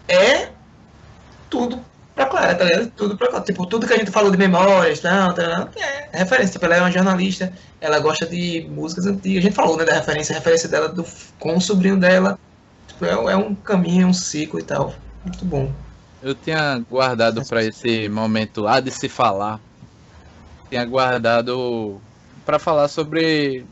[0.07, 0.49] é
[1.49, 2.91] tudo pra Clara, tá ligado?
[2.91, 3.43] Tudo pra Clara.
[3.43, 5.69] Tipo, tudo que a gente falou de memórias, não, tá,
[6.11, 6.53] é referência.
[6.53, 7.51] Tipo, ela é uma jornalista,
[7.81, 9.39] ela gosta de músicas antigas.
[9.39, 11.03] A gente falou, né, da referência, a referência dela do,
[11.39, 12.37] com o sobrinho dela.
[12.87, 14.93] Tipo, é, é um caminho, é um ciclo e tal.
[15.25, 15.71] Muito bom.
[16.21, 19.59] Eu tinha guardado para esse momento há de se falar.
[20.69, 21.99] Tinha guardado
[22.45, 23.65] para falar sobre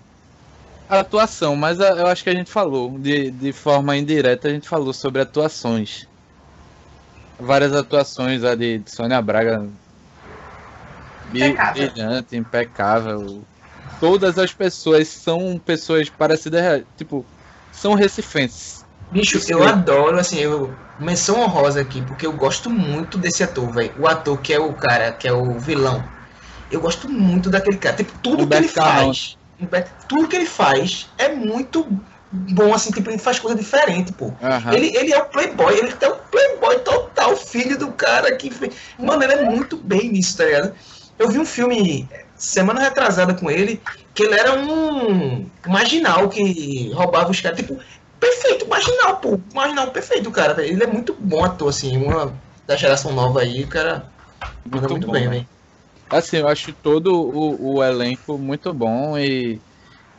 [0.89, 4.93] atuação, mas eu acho que a gente falou, de, de forma indireta, a gente falou
[4.93, 6.07] sobre atuações.
[7.39, 9.67] Várias atuações, a de, de Sônia Braga.
[11.33, 11.91] Impecável.
[11.91, 13.43] Brilhante, impecável.
[13.99, 17.25] Todas as pessoas são pessoas parecidas, tipo,
[17.71, 18.85] são recifenses.
[19.11, 23.93] Bicho, eu adoro, assim, eu menção honrosa aqui, porque eu gosto muito desse ator, velho.
[23.99, 26.03] O ator que é o cara, que é o vilão.
[26.71, 27.95] Eu gosto muito daquele cara.
[27.97, 29.37] Tipo, tudo que ele faz.
[30.07, 31.87] Tudo que ele faz é muito
[32.31, 34.25] bom, assim, tipo, ele faz coisa diferente, pô.
[34.25, 34.73] Uhum.
[34.73, 38.51] Ele, ele é o playboy, ele é o playboy total, filho do cara que.
[38.99, 40.73] Mano, ele é muito bem nisso, tá ligado?
[41.17, 43.81] Eu vi um filme semana retrasada com ele,
[44.13, 47.57] que ele era um marginal que roubava os caras.
[47.57, 47.79] Tipo,
[48.19, 49.39] perfeito, marginal, pô.
[49.53, 50.65] Marginal perfeito, cara.
[50.65, 52.33] Ele é muito bom ator, assim, uma
[52.67, 54.09] da geração nova aí, o cara
[54.65, 55.47] muito, muito bem, velho.
[56.09, 59.59] Assim, eu acho todo o, o, elenco muito bom e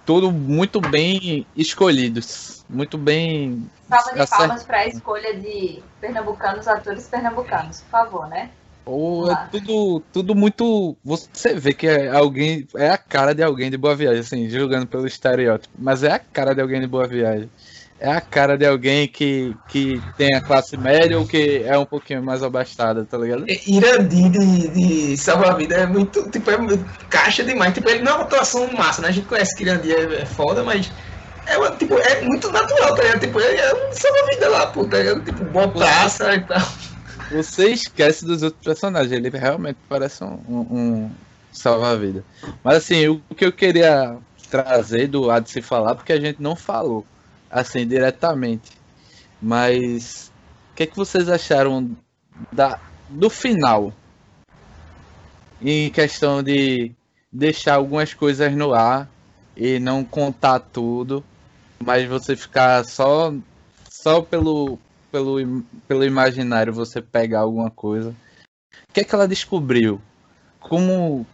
[0.04, 2.64] tudo muito bem escolhidos.
[2.68, 3.68] Muito bem.
[3.88, 8.50] Salva de palmas para a escolha de pernambucanos, atores pernambucanos, por favor, né?
[8.84, 10.96] Ou é tudo, tudo muito.
[11.04, 12.66] Você vê que é alguém.
[12.76, 15.74] É a cara de alguém de boa viagem, assim, julgando pelo estereótipo.
[15.76, 17.50] Mas é a cara de alguém de boa viagem
[17.98, 21.86] é a cara de alguém que, que tem a classe média ou que é um
[21.86, 23.46] pouquinho mais abastada, tá ligado?
[23.66, 26.56] Irandi de, de Salva-Vida é muito, tipo, é
[27.08, 27.72] caixa demais.
[27.72, 29.08] Tipo, ele não é uma atuação massa, né?
[29.08, 30.90] A gente conhece que Irandi é, é foda, mas
[31.46, 33.20] é, tipo, é muito natural, tá ligado?
[33.20, 35.24] Tipo, ele é um Salva-Vida lá, pô, tá ligado?
[35.24, 36.68] Tipo, boa praça e tal.
[37.30, 41.10] Você esquece dos outros personagens, ele realmente parece um, um, um
[41.50, 42.24] salva-vida.
[42.62, 44.16] Mas assim, o que eu queria
[44.50, 47.04] trazer do A de se falar, porque a gente não falou
[47.50, 48.72] assim, diretamente.
[49.40, 50.32] Mas
[50.72, 51.96] o que, é que vocês acharam
[52.52, 53.92] da, do final?
[55.60, 56.94] Em questão de,
[57.36, 59.08] deixar algumas coisas no ar
[59.56, 61.24] e não contar tudo,
[61.82, 63.32] mas você ficar só
[63.90, 64.78] só pelo
[65.10, 68.14] pelo, pelo imaginário você pegar alguma coisa.
[68.88, 70.00] O que é que ela descobriu?
[70.60, 71.26] Como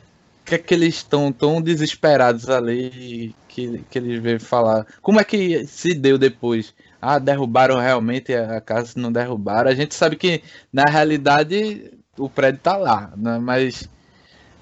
[0.53, 4.87] que é que eles estão tão desesperados ali que, que eles veem falar?
[5.01, 6.75] Como é que se deu depois?
[7.01, 9.71] Ah, derrubaram realmente a casa, não derrubaram.
[9.71, 13.39] A gente sabe que na realidade o prédio tá lá, né?
[13.39, 13.89] mas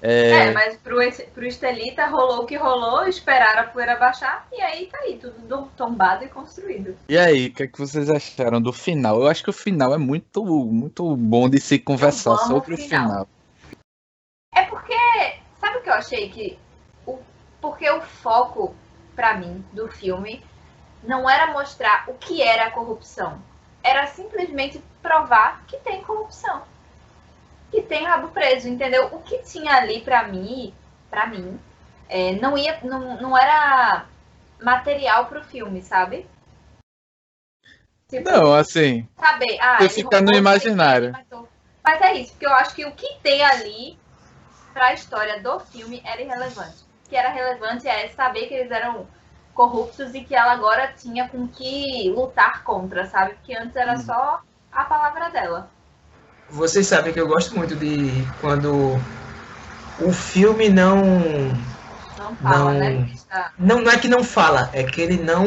[0.01, 0.97] é, é mas pro,
[1.33, 5.69] pro Estelita rolou o que rolou, esperaram a poeira baixar e aí tá aí, tudo
[5.75, 6.95] tombado e construído.
[7.09, 9.19] E aí, o que, é que vocês acharam do final?
[9.19, 13.09] Eu acho que o final é muito, muito bom de se conversar sobre o final.
[13.09, 13.27] final.
[14.53, 14.93] É porque,
[15.81, 16.59] que eu achei que.
[17.05, 17.19] O,
[17.59, 18.75] porque o foco,
[19.15, 20.43] para mim, do filme
[21.03, 23.41] não era mostrar o que era a corrupção.
[23.83, 26.63] Era simplesmente provar que tem corrupção
[27.71, 29.07] que tem rabo preso, entendeu?
[29.13, 30.73] O que tinha ali para mim,
[31.09, 31.57] para mim,
[32.09, 34.05] é, não ia, não, não era
[34.61, 36.27] material pro filme, sabe?
[38.09, 39.07] Tipo, não, assim.
[39.17, 41.13] Saber, ah, você fica no imaginário.
[41.83, 43.97] Mas é isso, porque eu acho que o que tem ali
[44.73, 46.85] pra história do filme era irrelevante.
[47.05, 49.07] O que era relevante é saber que eles eram
[49.53, 53.33] corruptos e que ela agora tinha com que lutar contra, sabe?
[53.33, 54.01] Porque antes era hum.
[54.01, 54.41] só
[54.71, 55.69] a palavra dela
[56.51, 58.99] vocês sabem que eu gosto muito de quando
[59.99, 61.01] o filme não.
[62.17, 63.09] Não fala, não, né?
[63.57, 65.45] Não, não é que não fala, é que ele não.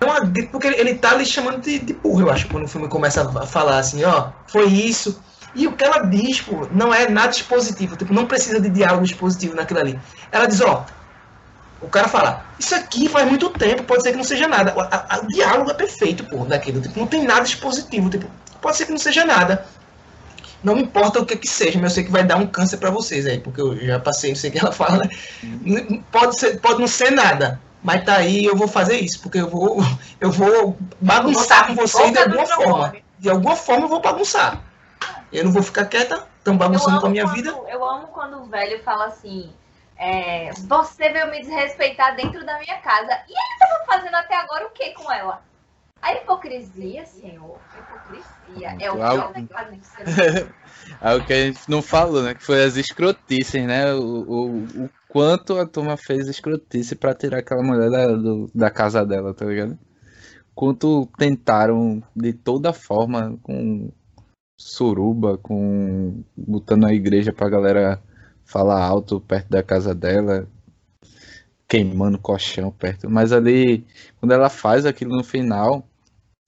[0.00, 2.88] não porque ele, ele tá ali chamando de, de burro, eu acho, quando o filme
[2.88, 5.22] começa a falar assim, ó, foi isso.
[5.54, 9.04] E o que ela diz, pô, não é nada expositivo, tipo, não precisa de diálogo
[9.04, 10.00] expositivo naquilo ali.
[10.30, 10.84] Ela diz, ó,
[11.80, 14.74] o cara fala, isso aqui faz muito tempo, pode ser que não seja nada.
[14.76, 16.80] O, diálogo é perfeito, pô, daquilo.
[16.80, 18.26] Tipo, não tem nada expositivo, tipo,
[18.60, 19.66] pode ser que não seja nada.
[20.64, 22.78] Não me importa o que que seja, mas eu sei que vai dar um câncer
[22.78, 25.04] para vocês aí, porque eu já passei, não sei o que ela fala.
[25.42, 26.02] Né?
[26.10, 29.48] Pode, ser, pode não ser nada, mas tá aí, eu vou fazer isso, porque eu
[29.48, 29.78] vou,
[30.20, 32.94] eu vou bagunçar com vocês de alguma forma.
[33.18, 34.60] De alguma forma eu vou bagunçar.
[35.32, 37.50] Eu não vou ficar quieta, estão bagunçando com a minha quando, vida.
[37.68, 39.52] Eu amo quando o velho fala assim.
[39.98, 43.12] É, você veio me desrespeitar dentro da minha casa.
[43.28, 45.42] E ele estava fazendo até agora o que com ela?
[46.02, 50.54] A hipocrisia, senhor, hipocrisia é o pior negócio de ser
[51.00, 52.34] Algo que a gente não falou, né?
[52.34, 53.92] Que foi as escrotices, né?
[53.94, 58.70] O, o, o quanto a turma fez escrotice pra tirar aquela mulher da, do, da
[58.70, 59.78] casa dela, tá ligado?
[60.54, 63.90] Quanto tentaram de toda forma, com
[64.56, 68.02] suruba, com botando a igreja pra galera
[68.44, 70.48] falar alto perto da casa dela,
[71.68, 73.10] queimando colchão perto.
[73.10, 73.84] Mas ali,
[74.18, 75.86] quando ela faz aquilo no final,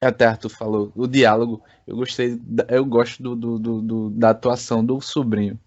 [0.01, 4.85] até Arthur falou, o diálogo, eu gostei, eu gosto do, do, do, do da atuação
[4.85, 5.59] do sobrinho.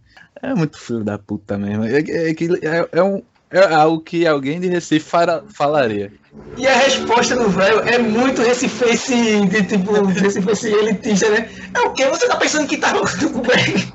[0.41, 1.83] É muito filho da puta mesmo.
[1.83, 3.21] É, é, é, é, um,
[3.51, 6.11] é algo que alguém de Recife fala, falaria.
[6.57, 11.49] E a resposta do velho é muito recifense, de tipo, recifense elitista, né?
[11.73, 12.05] É o que?
[12.07, 13.93] Você tá pensando que tá tudo bem?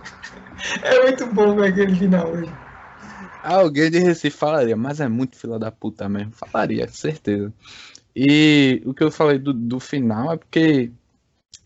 [0.83, 2.67] É muito bom, velho, aquele final, velho.
[3.43, 6.33] Alguém de Recife falaria, mas é muito fila da puta mesmo.
[6.33, 7.53] Falaria, certeza.
[8.15, 10.91] E o que eu falei do, do final é porque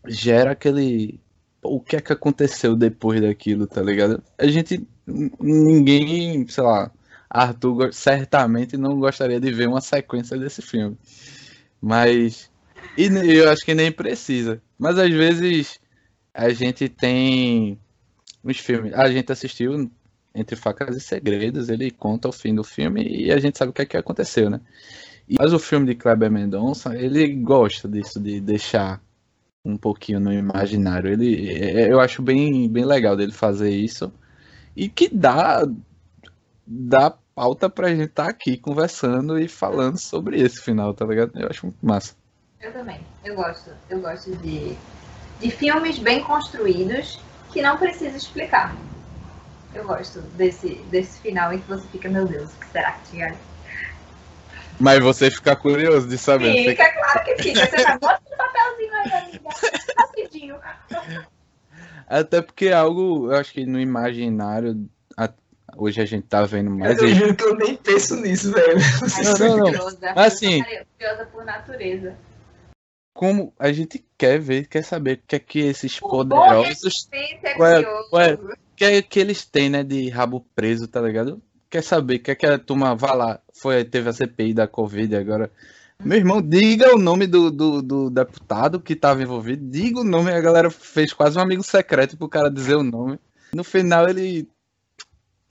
[0.07, 1.19] gera aquele.
[1.63, 4.21] O que é que aconteceu depois daquilo, tá ligado?
[4.37, 4.87] A gente.
[5.07, 6.91] Ninguém, sei lá.
[7.33, 10.97] Arthur certamente não gostaria de ver uma sequência desse filme.
[11.81, 12.51] Mas.
[12.97, 14.61] E eu acho que nem precisa.
[14.77, 15.79] Mas às vezes
[16.33, 17.79] a gente tem
[18.43, 18.93] uns filmes.
[18.93, 19.89] A gente assistiu
[20.35, 23.73] Entre Facas e Segredos, ele conta o fim do filme e a gente sabe o
[23.73, 24.59] que é que aconteceu, né?
[25.39, 29.01] Mas o filme de Kleber Mendonça, ele gosta disso, de deixar
[29.63, 31.11] um pouquinho no imaginário.
[31.11, 34.11] Ele, é, eu acho bem, bem legal dele fazer isso.
[34.75, 35.65] E que dá,
[36.67, 41.31] dá pauta pra gente estar tá aqui conversando e falando sobre esse final, tá ligado?
[41.35, 42.15] Eu acho muito massa.
[42.59, 42.99] Eu também.
[43.23, 43.71] Eu gosto.
[43.89, 44.75] Eu gosto de,
[45.39, 47.19] de filmes bem construídos
[47.51, 48.75] que não precisa explicar.
[49.73, 53.11] Eu gosto desse, desse final em que você fica, meu Deus, o que será que
[53.11, 53.35] tinha?
[54.79, 56.53] Mas você fica curioso de saber.
[56.53, 56.91] Fica, você...
[56.91, 57.65] claro que fica.
[57.67, 59.49] Você já bota o papelzinho aí, amiga.
[59.97, 60.55] Rapidinho.
[62.07, 64.89] Até porque é algo, eu acho que no imaginário,
[65.77, 67.01] hoje a gente tá vendo mais.
[67.01, 68.77] Eu juro que eu nem penso nisso, velho.
[69.39, 70.23] Não, não, não.
[70.23, 70.63] Assim,
[70.97, 72.15] curiosa por natureza.
[73.13, 77.09] Como a gente quer ver, quer saber o que é que esses o poderosos.
[77.11, 78.37] É qual é, qual é,
[78.75, 81.41] que é que eles têm, né, de rabo preso, tá ligado?
[81.71, 85.49] quer saber, quer que a turma vá lá, foi, teve a CPI da Covid agora.
[86.03, 90.31] Meu irmão, diga o nome do, do, do deputado que estava envolvido, diga o nome,
[90.31, 93.17] a galera fez quase um amigo secreto pro cara dizer o nome.
[93.53, 94.49] No final ele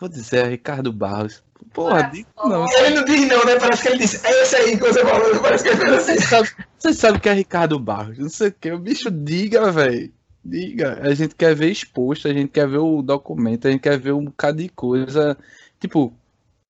[0.00, 1.42] Vou dizer, é Ricardo Barros.
[1.74, 2.66] Porra, digo não.
[2.78, 3.58] Ele não diz não, né?
[3.60, 6.14] Parece que ele disse, é esse aí que você falou, parece que ele fez assim.
[6.14, 6.50] Vocês sabem
[6.80, 8.72] você sabe que é Ricardo Barros, não sei o que.
[8.72, 10.10] O bicho diga, velho.
[10.42, 10.98] Diga.
[11.02, 14.12] A gente quer ver exposto, a gente quer ver o documento, a gente quer ver
[14.12, 15.36] um bocado de coisa.
[15.78, 16.10] Tipo,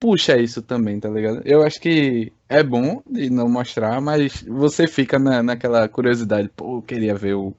[0.00, 1.42] puxa isso também, tá ligado?
[1.44, 6.50] Eu acho que é bom de não mostrar, mas você fica na, naquela curiosidade.
[6.56, 7.54] Pô, eu queria ver o,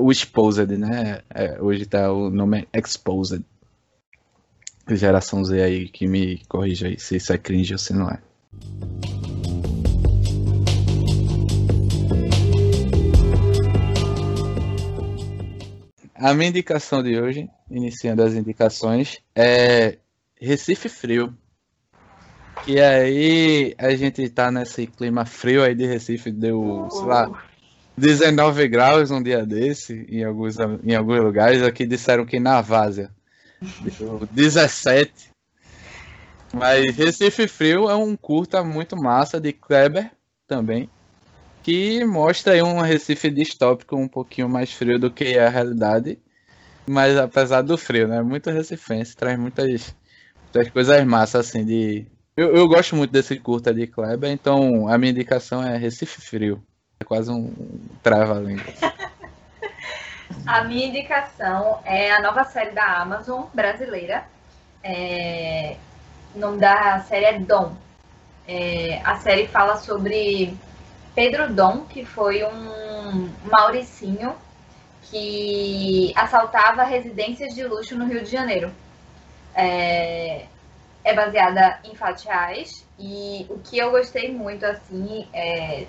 [0.00, 1.20] o Exposed, né?
[1.30, 3.44] É, hoje tá o nome é Exposed.
[4.88, 8.18] Geração Z aí que me corrija aí se isso é cringe ou se não é.
[16.14, 19.98] A minha indicação de hoje, iniciando as indicações, é
[20.40, 21.36] Recife Frio.
[22.66, 27.42] E aí a gente tá nesse clima frio aí de Recife, deu, sei lá,
[27.96, 31.62] 19 graus um dia desse, em alguns, em alguns lugares.
[31.62, 33.10] Aqui disseram que na Várzea
[34.30, 35.32] 17.
[36.52, 40.10] Mas Recife Frio é um curta muito massa de Kleber
[40.46, 40.90] também,
[41.62, 46.18] que mostra aí um Recife distópico um pouquinho mais frio do que a realidade.
[46.86, 48.20] Mas apesar do frio, né?
[48.22, 49.94] Muito recifense, traz muitas,
[50.44, 52.06] muitas coisas massas assim de.
[52.36, 56.62] Eu, eu gosto muito desse curta de Kleber, então a minha indicação é Recife Frio.
[57.00, 57.52] É quase um
[58.02, 58.64] trava-língua.
[60.46, 64.24] A minha indicação é a nova série da Amazon brasileira.
[64.82, 65.76] É,
[66.34, 67.74] O nome da série é Dom.
[68.46, 70.56] É, A série fala sobre
[71.14, 74.34] Pedro Dom, que foi um mauricinho
[75.04, 78.72] que assaltava residências de luxo no Rio de Janeiro.
[79.54, 80.46] É,
[81.04, 85.86] é baseada em fatos reais e o que eu gostei muito assim é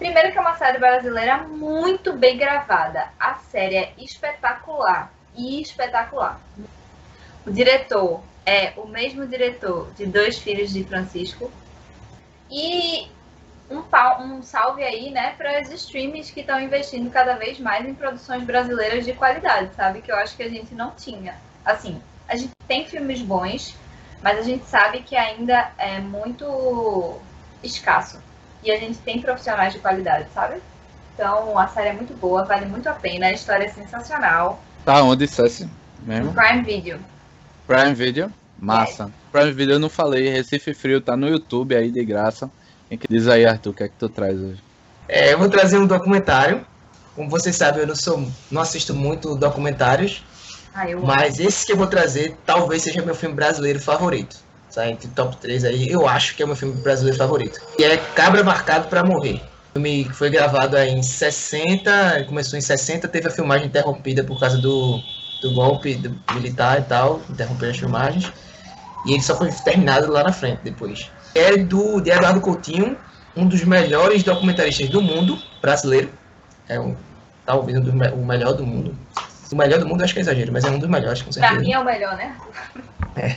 [0.00, 3.12] Primeiro que é uma série brasileira muito bem gravada.
[3.20, 5.14] A série é espetacular.
[5.32, 6.44] E espetacular.
[7.46, 11.52] O diretor é o mesmo diretor de Dois Filhos de Francisco.
[12.50, 13.16] E
[13.70, 17.86] um, pau- um salve aí, né, para os streams que estão investindo cada vez mais
[17.86, 20.02] em produções brasileiras de qualidade, sabe?
[20.02, 21.42] Que eu acho que a gente não tinha.
[21.64, 23.82] Assim, a gente tem filmes bons,
[24.22, 27.28] mas a gente sabe que ainda é muito
[27.62, 28.24] escasso.
[28.62, 30.56] E a gente tem profissionais de qualidade, sabe?
[31.14, 34.62] Então a série é muito boa, vale muito a pena, a história é sensacional.
[34.84, 35.68] Tá onde, Céssi?
[36.02, 36.32] Mesmo?
[36.32, 36.98] Prime Video.
[37.66, 38.32] Prime Video?
[38.58, 39.10] Massa.
[39.32, 42.50] Prime Video eu não falei, Recife Frio tá no YouTube aí de graça.
[43.08, 44.62] Diz aí, Arthur, o que é que tu traz hoje?
[45.08, 46.66] É, eu vou trazer um documentário.
[47.14, 50.24] Como vocês sabem, eu não sou, não assisto muito documentários,
[50.74, 51.06] Ah, eu amo.
[51.06, 54.36] mas esse que eu vou trazer talvez seja meu filme brasileiro favorito.
[54.74, 54.88] Tá?
[54.88, 57.58] Entre top 3 aí, eu acho que é o meu filme brasileiro favorito.
[57.78, 59.40] E é Cabra Marcado pra Morrer.
[59.70, 64.22] O filme que foi gravado aí em 60, começou em 60, teve a filmagem interrompida
[64.24, 65.00] por causa do,
[65.42, 68.32] do golpe do militar e tal, interromperam as filmagens.
[69.06, 71.10] E ele só foi terminado lá na frente depois.
[71.34, 72.96] É do de Eduardo Coutinho,
[73.36, 76.10] um dos melhores documentaristas do mundo, brasileiro.
[76.68, 76.94] É um,
[77.46, 78.96] talvez um dos o melhor do mundo.
[79.52, 81.30] O melhor do mundo eu acho que é exagero, mas é um dos melhores, com
[81.32, 81.60] Pra certeza.
[81.60, 82.36] mim é o melhor, né?
[83.16, 83.36] É,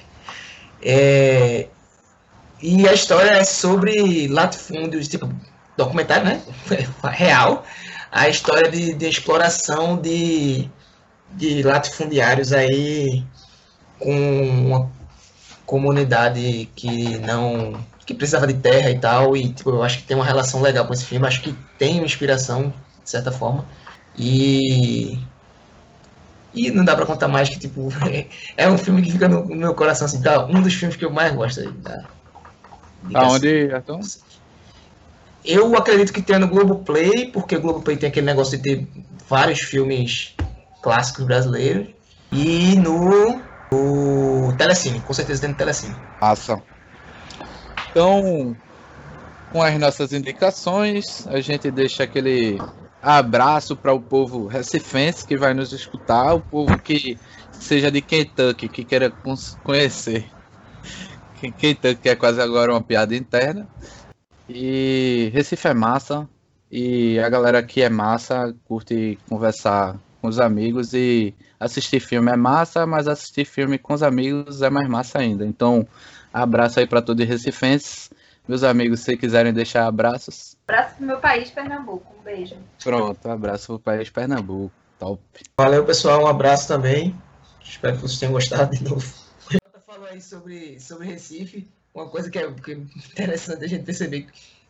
[0.85, 5.29] E a história é sobre latifúndios, tipo,
[5.75, 6.41] documentário, né?
[7.11, 7.65] Real.
[8.11, 10.69] A história de, de exploração de,
[11.31, 13.23] de latifundiários aí
[13.99, 14.91] com uma
[15.65, 17.83] comunidade que não.
[18.05, 19.35] que precisava de terra e tal.
[19.35, 21.27] E tipo, eu acho que tem uma relação legal com esse filme.
[21.27, 22.73] Acho que tem inspiração,
[23.03, 23.65] de certa forma.
[24.17, 25.19] E.
[26.53, 27.89] E não dá pra contar mais que, tipo,
[28.55, 30.45] é um filme que fica no, no meu coração, assim, tá?
[30.45, 31.71] Um dos filmes que eu mais gosto aí.
[31.71, 32.03] Da,
[33.13, 33.99] Aonde, Arthur?
[35.43, 38.87] Eu acredito que tenha no Globoplay, porque o Globoplay tem aquele negócio de ter
[39.27, 40.35] vários filmes
[40.81, 41.87] clássicos brasileiros.
[42.31, 45.95] E no, no Telecine, com certeza tem no Telecine.
[46.21, 46.61] Massa.
[47.91, 48.55] Então,
[49.51, 52.57] com as nossas indicações, a gente deixa aquele
[53.03, 57.19] abraço para o povo recifense que vai nos escutar, o povo que
[57.51, 59.11] seja de Kentucky, que queira
[59.61, 60.25] conhecer.
[61.57, 63.67] Kentucky é quase agora uma piada interna.
[64.47, 66.27] E Recife é massa.
[66.71, 72.35] E a galera aqui é massa, curte conversar com os amigos e assistir filme é
[72.35, 75.45] massa, mas assistir filme com os amigos é mais massa ainda.
[75.45, 75.85] Então,
[76.33, 78.09] abraço aí para todos os recifenses.
[78.47, 82.13] Meus amigos, se quiserem deixar abraços, Abraço pro meu país, Pernambuco.
[82.19, 82.55] Um beijo.
[82.83, 84.73] pronto, abraço pro país Pernambuco.
[84.99, 85.21] Top.
[85.57, 86.23] Valeu, pessoal.
[86.23, 87.15] Um abraço também.
[87.63, 89.05] Espero que vocês tenham gostado de novo.
[89.47, 91.67] O falou aí sobre, sobre Recife.
[91.93, 94.27] Uma coisa que é, que é interessante a gente perceber.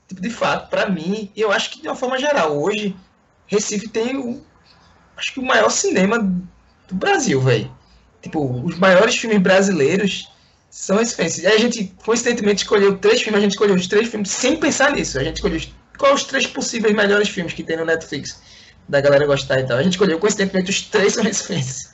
[0.08, 2.96] Tipo, de fato, para mim, e eu acho que de uma forma geral, hoje,
[3.48, 4.44] Recife tem o.
[5.16, 6.20] Acho que o maior cinema
[6.88, 7.72] do Brasil, velho.
[8.22, 10.32] Tipo, os maiores filmes brasileiros
[10.74, 11.38] são esses filmes.
[11.38, 14.92] E a gente, coincidentemente, escolheu três filmes, a gente escolheu os três filmes sem pensar
[14.92, 15.20] nisso.
[15.20, 15.62] A gente escolheu
[16.00, 18.42] quais os três possíveis melhores filmes que tem no Netflix,
[18.90, 19.78] da galera gostar e tal.
[19.78, 21.94] A gente escolheu, coincidentemente, os três são filmes.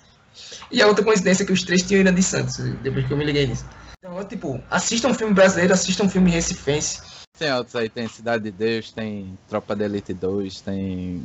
[0.71, 3.17] E a outra coincidência é que os três tinham Irã de Santos, depois que eu
[3.17, 3.65] me liguei nisso.
[3.97, 7.01] Então, tipo, assistam um filme brasileiro, assistam um filme recifense.
[7.37, 11.21] Tem outros aí, tem Cidade de Deus, tem Tropa de Elite 2, tem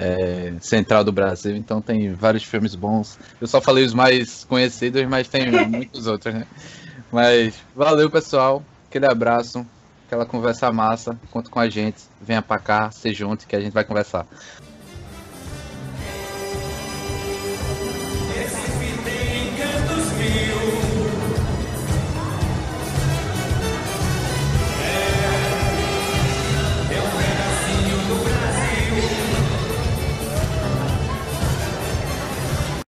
[0.00, 3.18] é, Central do Brasil, então tem vários filmes bons.
[3.40, 6.46] Eu só falei os mais conhecidos, mas tem muitos outros, né?
[7.12, 8.62] Mas valeu, pessoal.
[8.88, 9.66] Aquele abraço,
[10.06, 11.18] aquela conversa massa.
[11.30, 12.04] Conta com a gente.
[12.20, 14.26] Venha pra cá, se junte que a gente vai conversar.